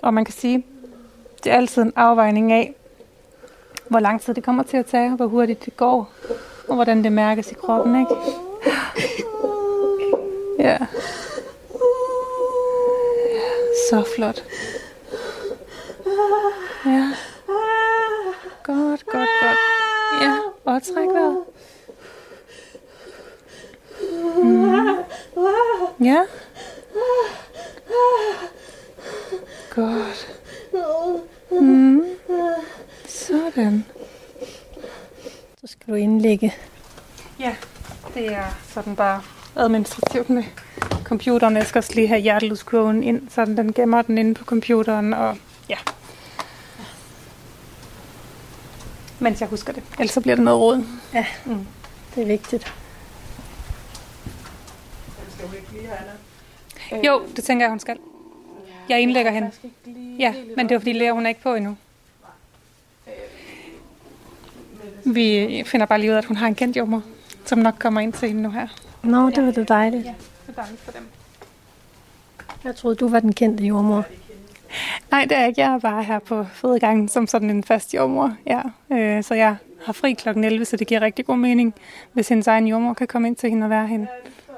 [0.02, 0.66] Og man kan sige,
[1.44, 2.74] det er altid en afvejning af,
[3.88, 6.12] hvor lang tid det kommer til at tage, hvor hurtigt det går,
[6.68, 8.16] og hvordan det mærkes i kroppen, ikke?
[10.60, 10.78] Ja.
[13.90, 14.44] Så flot.
[16.86, 17.12] Ja.
[18.64, 19.58] Godt, godt, godt.
[20.22, 21.38] Ja, og træk vejret.
[26.02, 26.22] Ja.
[29.76, 30.28] Godt.
[31.52, 32.04] Mm.
[33.08, 33.86] Sådan.
[35.62, 36.54] Så skal du indlægge.
[37.40, 37.56] Ja,
[38.14, 39.22] det er sådan bare
[39.56, 40.44] administrativt med
[41.04, 41.56] computeren.
[41.56, 45.14] Jeg skal også lige have hjertelydskurven ind, så den gemmer den inde på computeren.
[45.14, 45.38] Og
[45.70, 45.78] ja.
[49.20, 49.84] Mens jeg husker det.
[50.00, 50.84] Ellers så bliver det noget råd.
[51.14, 51.68] Ja, mm.
[52.16, 52.74] det er vigtigt.
[57.08, 57.98] Jo, det tænker jeg, hun skal.
[58.90, 59.52] Jeg indlægger hende.
[60.20, 61.78] Ja, men det var fordi Lea, hun er ikke på endnu.
[65.06, 67.02] Vi finder bare lige ud af, at hun har en kendt jommer,
[67.46, 68.68] som nok kommer ind til hende nu her.
[69.04, 70.06] Nå, det var da dejligt.
[70.06, 70.14] Ja,
[70.48, 71.08] det er dejligt for dem.
[72.64, 74.06] Jeg troede, du var den kendte jordmor.
[75.12, 75.62] Nej, det er ikke.
[75.62, 78.36] Jeg er bare her på fødegangen som sådan en fast jordmor.
[78.48, 78.62] Ja.
[78.92, 79.56] Øh, så jeg
[79.86, 80.30] har fri kl.
[80.30, 81.74] 11, så det giver rigtig god mening,
[82.14, 84.08] hvis hendes egen jordmor kan komme ind til hende og være, hende,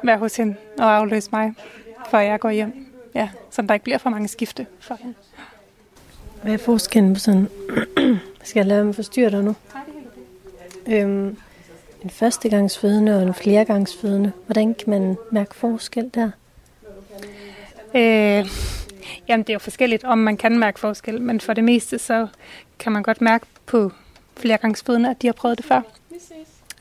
[0.04, 1.54] være hos hende og afløse mig,
[2.12, 2.88] før jeg går hjem.
[3.16, 5.14] Ja, så der ikke bliver for mange skifte for hende.
[6.44, 7.50] Hvad er forskellen på sådan...
[8.44, 9.56] Skal jeg lade mig forstyrre dig nu?
[10.88, 11.38] Øhm,
[12.04, 14.32] en førstegangsfødende og en flergangsfødende.
[14.46, 16.32] Hvordan kan man mærke forskel der?
[17.96, 18.50] Øh,
[19.28, 22.28] jamen, det er jo forskelligt, om man kan mærke forskel, men for det meste, så
[22.80, 23.92] kan man godt mærke på
[24.38, 25.82] flergangsfødende, at de har prøvet det før.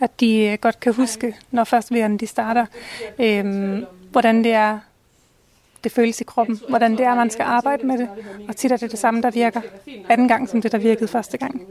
[0.00, 2.66] At de øh, godt kan huske, når først vejerne de starter,
[3.18, 4.78] øhm, hvordan det er,
[5.84, 8.08] det føles i kroppen, hvordan det er, man skal arbejde med det.
[8.48, 9.60] Og tit er det det samme, der virker
[10.08, 11.62] anden gang, som det, der virkede første gang.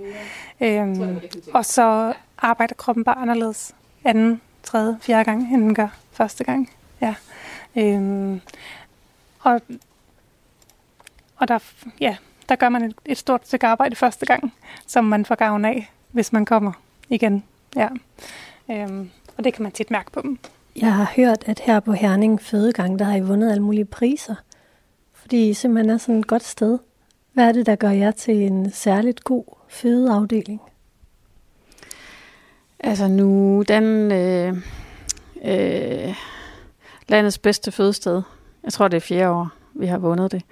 [0.62, 1.20] Øhm,
[1.54, 6.70] og så arbejder kroppen bare anderledes anden, tredje, fjerde gang, end den gør første gang.
[7.02, 7.16] Ja.
[7.76, 8.42] Øhm,
[9.40, 9.62] og,
[11.38, 11.60] og der,
[12.00, 12.18] ja,
[12.50, 14.54] der gør man et, et stort stykke arbejde første gang,
[14.88, 16.72] som man får gavn af, hvis man kommer
[17.10, 17.44] igen.
[17.76, 17.88] Ja.
[18.72, 20.40] Øhm, og det kan man tit mærke på dem.
[20.76, 24.36] Jeg har hørt, at her på Herning Fødegang, der har I vundet alle mulige priser.
[25.14, 26.80] Fordi I simpelthen er sådan et godt sted.
[27.34, 30.62] Hvad er det, der gør jer til en særligt god fødeafdeling?
[32.80, 34.58] Altså nu, den øh,
[35.44, 36.16] øh,
[37.08, 38.22] landets bedste fødested,
[38.64, 40.44] jeg tror det er fjerde år, vi har vundet det.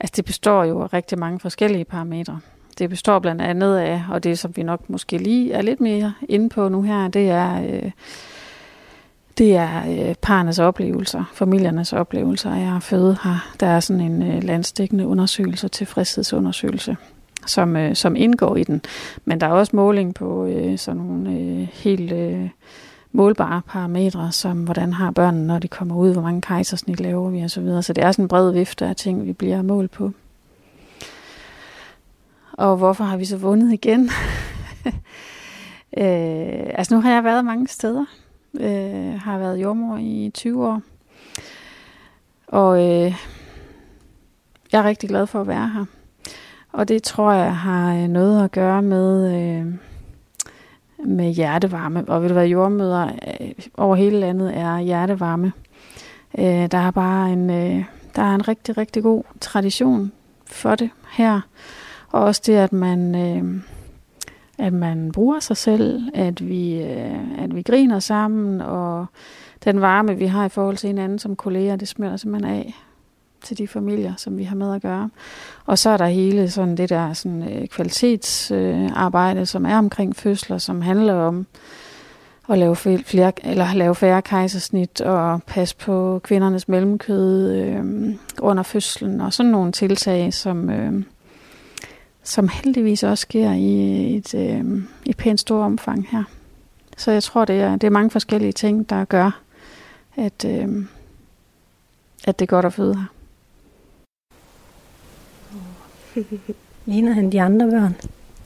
[0.00, 2.40] Altså det består jo af rigtig mange forskellige parametre.
[2.80, 6.12] Det består blandt andet af, og det som vi nok måske lige er lidt mere
[6.28, 7.90] inde på nu her, det er, øh,
[9.38, 13.52] det er øh, parernes oplevelser, familiernes oplevelser af at føde her.
[13.60, 16.96] Der er sådan en øh, landstækkende undersøgelse, tilfredshedsundersøgelse,
[17.46, 18.80] som, øh, som indgår i den.
[19.24, 22.48] Men der er også måling på øh, sådan nogle øh, helt øh,
[23.12, 27.44] målbare parametre, som hvordan har børnene, når de kommer ud, hvor mange kejsersnit laver vi
[27.44, 27.48] osv.
[27.48, 27.82] Så, videre.
[27.82, 30.12] så det er sådan en bred vifte af ting, vi bliver målt på.
[32.52, 34.00] Og hvorfor har vi så vundet igen?
[35.98, 38.04] øh, altså nu har jeg været mange steder.
[38.60, 40.82] Øh, har været jordmor i 20 år.
[42.46, 43.14] Og øh,
[44.72, 45.84] jeg er rigtig glad for at være her.
[46.72, 49.74] Og det tror jeg har øh, noget at gøre med, øh,
[51.06, 52.04] med hjertevarme.
[52.08, 53.06] Og ved du være jordmøder
[53.40, 55.52] øh, over hele landet er hjertevarme.
[56.38, 57.84] Øh, der er bare en, øh,
[58.16, 60.12] der er en rigtig, rigtig god tradition
[60.46, 61.40] for det her.
[62.10, 63.62] Og også det, at man, øh,
[64.58, 69.06] at man bruger sig selv, at vi, øh, at vi griner sammen, og
[69.64, 72.74] den varme, vi har i forhold til hinanden som kolleger, det smelter simpelthen af
[73.42, 75.10] til de familier, som vi har med at gøre.
[75.66, 80.16] Og så er der hele sådan det der sådan, øh, kvalitetsarbejde, øh, som er omkring
[80.16, 81.46] fødsler, som handler om
[82.48, 89.20] at lave, flere, eller lave færre kejsersnit og passe på kvindernes mellemkød øh, under fødslen
[89.20, 91.02] og sådan nogle tiltag, som, øh,
[92.30, 96.24] som heldigvis også sker i et, øh, et pænt stort omfang her.
[96.96, 99.40] Så jeg tror, det er, det er mange forskellige ting, der gør,
[100.16, 100.84] at, øh,
[102.24, 103.04] at det er godt at føde her.
[106.86, 107.96] Ligner han de andre børn?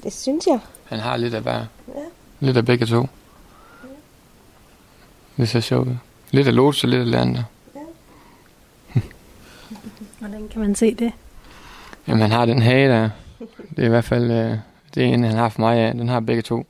[0.03, 0.61] Det synes jeg.
[0.85, 1.65] Han har lidt af hver.
[1.89, 2.05] Ja.
[2.41, 3.01] Lidt af begge to.
[3.01, 3.09] Ja.
[5.37, 5.97] Det ser sjovt ud.
[6.31, 7.43] Lidt af Lotus og lidt af Leander.
[10.19, 11.13] Hvordan kan man se det?
[12.09, 13.11] Jamen, han har den hage der.
[13.77, 14.59] Det er i hvert fald øh,
[14.95, 15.95] det ene, han har for mig af.
[15.95, 16.67] Den har begge to.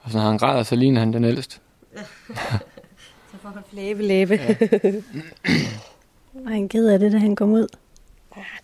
[0.00, 1.58] Og så når han græder, så ligner han den ældste.
[3.30, 4.34] så får han flæbelæbe.
[4.34, 4.92] Ja.
[6.44, 7.66] og han ked af det, da han kom ud.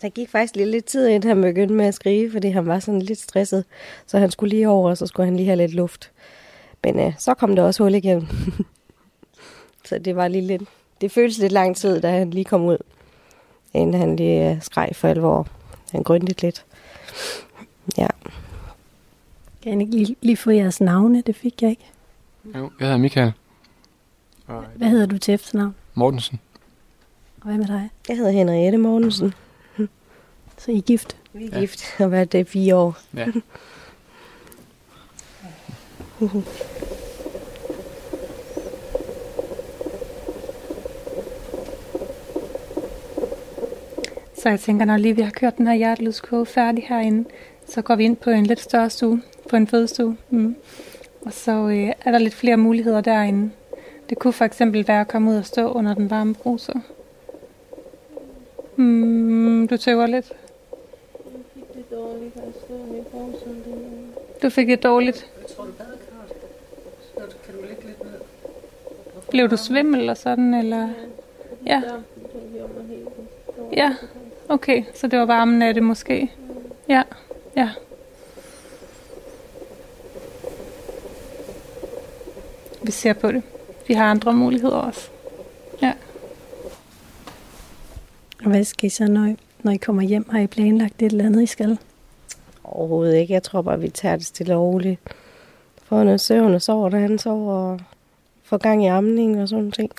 [0.01, 2.79] Der gik faktisk lidt, lidt tid, inden han begyndte med at skrive, fordi han var
[2.79, 3.65] sådan lidt stresset.
[4.05, 6.11] Så han skulle lige over, og så skulle han lige have lidt luft.
[6.83, 8.27] Men øh, så kom det også hul igennem.
[9.87, 10.61] så det var lige lidt...
[11.01, 12.77] Det føltes lidt lang tid, da han lige kom ud.
[13.73, 15.47] Inden han lige øh, skreg for alvor.
[15.91, 16.65] Han grønte lidt.
[17.97, 18.07] Ja.
[19.63, 21.21] Kan jeg ikke lige, lige få jeres navne?
[21.21, 21.91] Det fik jeg ikke.
[22.45, 23.33] Jo, jeg hedder Michael.
[24.47, 25.75] Og Hvad hedder du til efternavn?
[25.93, 26.39] Mortensen.
[27.41, 27.89] Og hvad med dig?
[28.07, 29.33] Jeg hedder Henriette Mortensen.
[30.57, 31.17] Så I er gift?
[31.33, 31.59] Vi er ja.
[31.59, 32.97] gift og været det fire år.
[33.13, 33.27] Ja.
[44.41, 47.29] Så jeg tænker, når lige vi har kørt den her hjertelydskode færdig herinde,
[47.67, 50.17] så går vi ind på en lidt større stue, på en fødestue.
[50.29, 50.55] Mm.
[51.21, 53.51] Og så øh, er der lidt flere muligheder derinde.
[54.09, 56.73] Det kunne for eksempel være at komme ud og stå under den varme bruser.
[58.75, 60.33] Mm, du tøver lidt.
[64.43, 65.27] Du fik det dårligt.
[65.41, 65.71] Jeg tror, du
[67.45, 68.19] Kan du ligge lidt ned?
[69.29, 70.89] Blev du svimmel eller sådan, eller?
[71.65, 71.81] Ja.
[73.73, 73.95] Ja,
[74.53, 74.83] okay.
[74.95, 76.31] Så det var varmen af det måske?
[76.89, 77.03] Ja,
[77.55, 77.69] ja.
[82.83, 83.43] Vi ser på det.
[83.87, 85.09] Vi har andre muligheder også.
[85.81, 85.93] Ja.
[88.43, 90.29] Og hvad skal I så, når I, når I kommer hjem?
[90.29, 91.79] Har I planlagt et eller andet, I skal?
[92.63, 93.33] Overhovedet ikke.
[93.33, 94.99] Jeg tror bare, vi tager det stille og roligt.
[95.83, 97.79] Får noget søvn og sover, da han sover, og
[98.43, 99.91] får gang i amning og sådan ting.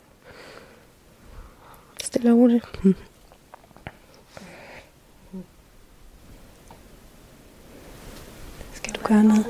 [2.02, 2.64] Stille og roligt.
[8.72, 9.46] Skal du gøre noget?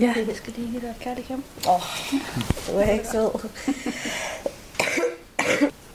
[0.00, 1.44] Ja, jeg skal lige give dig et.
[1.68, 1.80] Åh,
[2.68, 3.30] du er ikke sød.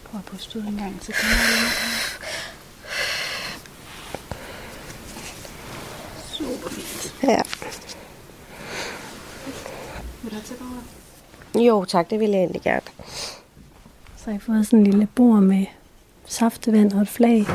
[0.03, 1.37] Prøv at puste ud en gang, så kan jeg
[6.23, 7.15] Super fint.
[7.23, 7.41] Ja.
[10.21, 10.55] Vil du have til
[11.65, 12.09] Jo, tak.
[12.09, 12.81] Det vil jeg egentlig gerne.
[14.17, 15.65] Så har I fået sådan en lille bord med
[16.25, 17.45] saftevand og et flag.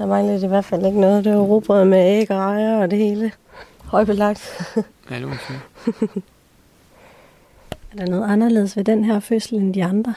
[0.00, 1.24] Der manglede i hvert fald ikke noget.
[1.24, 3.32] Det var robrød med æg og ejer og det hele.
[3.84, 4.62] Højbelagt.
[5.10, 5.38] ja, det var
[7.92, 10.14] Er der noget anderledes ved den her fødsel end de andre?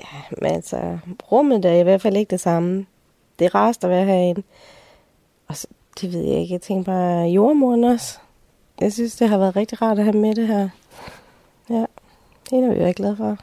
[0.00, 0.98] Ja, men altså,
[1.32, 2.86] rummet er i hvert fald ikke det samme.
[3.38, 4.42] Det er rarest at være herinde.
[5.48, 5.66] Og så,
[6.00, 6.52] det ved jeg ikke.
[6.52, 8.18] Jeg tænker bare jordmoren også.
[8.80, 10.68] Jeg synes, det har været rigtig rart at have med det her.
[11.70, 11.84] Ja,
[12.50, 13.38] det er vi jo glade for.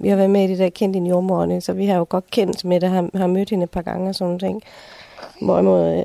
[0.00, 2.30] Vi har været med i det der kendt i jordmorerne, så vi har jo godt
[2.30, 4.64] kendt med det, har, har mødt hende et par gange og sådan noget.
[5.40, 6.04] Hvorimod øh,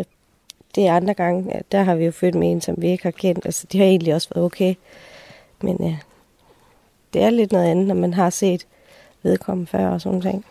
[0.75, 3.11] det er andre gange, der har vi jo født med en, som vi ikke har
[3.11, 3.45] kendt.
[3.45, 4.75] Altså, det har egentlig også været okay.
[5.61, 5.97] Men ja,
[7.13, 8.67] det er lidt noget andet, når man har set
[9.23, 10.43] vedkommende før og sådan noget.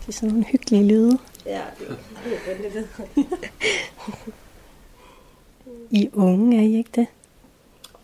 [0.00, 1.18] Det er sådan nogle hyggelige lyde.
[1.46, 2.88] Ja, det er det.
[5.90, 7.06] I unge, er I ikke det?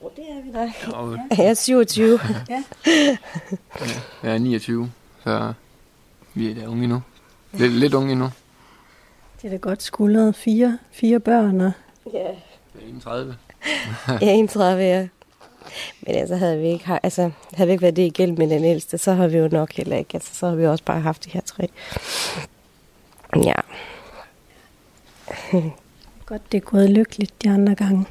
[0.04, 0.72] Oh, det er vi da.
[1.38, 1.42] Ja.
[1.42, 2.20] Jeg er 27.
[2.48, 2.62] ja.
[4.22, 4.92] Jeg er 29,
[5.24, 5.52] så
[6.34, 7.02] vi er da unge endnu.
[7.52, 8.28] Lidt, lidt unge endnu.
[9.42, 10.36] Det er da godt skuldret.
[10.36, 11.72] Fire, fire børn og...
[12.12, 12.18] Ja.
[12.72, 13.36] Det er 31.
[14.20, 15.08] ja, 31, ja.
[16.00, 18.98] Men altså, havde vi ikke, altså, havde vi ikke været det igen med den ældste,
[18.98, 20.14] så har vi jo nok heller ikke.
[20.14, 21.68] Altså, så har vi også bare haft de her tre.
[23.44, 23.54] Ja.
[26.26, 28.06] Godt, det er gået lykkeligt de andre gange.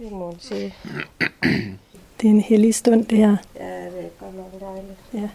[0.00, 0.74] Det må man sige.
[2.20, 3.36] Det er en hellig stund, det her.
[3.56, 4.98] Ja, det er godt nok dejligt.
[5.14, 5.28] Ja.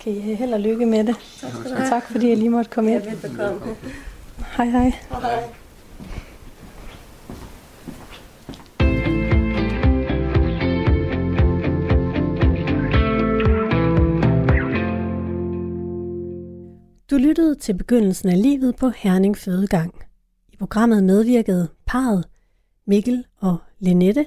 [0.00, 1.16] Kan I have held og lykke med det?
[1.40, 1.88] Tak, skal du have.
[1.88, 3.02] tak fordi jeg lige måtte komme ind.
[3.02, 3.76] Ja, velbekomme.
[4.56, 4.92] Hej hej.
[5.10, 5.44] Hej.
[17.10, 19.94] Du lyttede til begyndelsen af livet på Herning Fødegang.
[20.52, 22.24] I programmet medvirkede parret
[22.88, 24.26] Mikkel og Linette,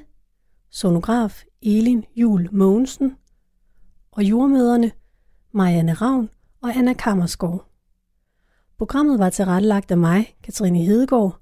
[0.69, 3.15] sonograf Elin Jul Mogensen
[4.11, 4.91] og jordmøderne
[5.51, 6.29] Marianne Ravn
[6.61, 7.65] og Anna Kammersgaard.
[8.77, 11.41] Programmet var tilrettelagt af mig, Katrine Hedegaard.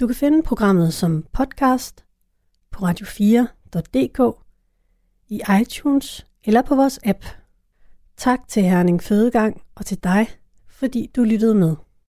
[0.00, 2.04] Du kan finde programmet som podcast
[2.70, 4.44] på radio4.dk,
[5.28, 7.24] i iTunes eller på vores app.
[8.16, 10.28] Tak til Herning Fødegang og til dig,
[10.68, 11.85] fordi du lyttede med.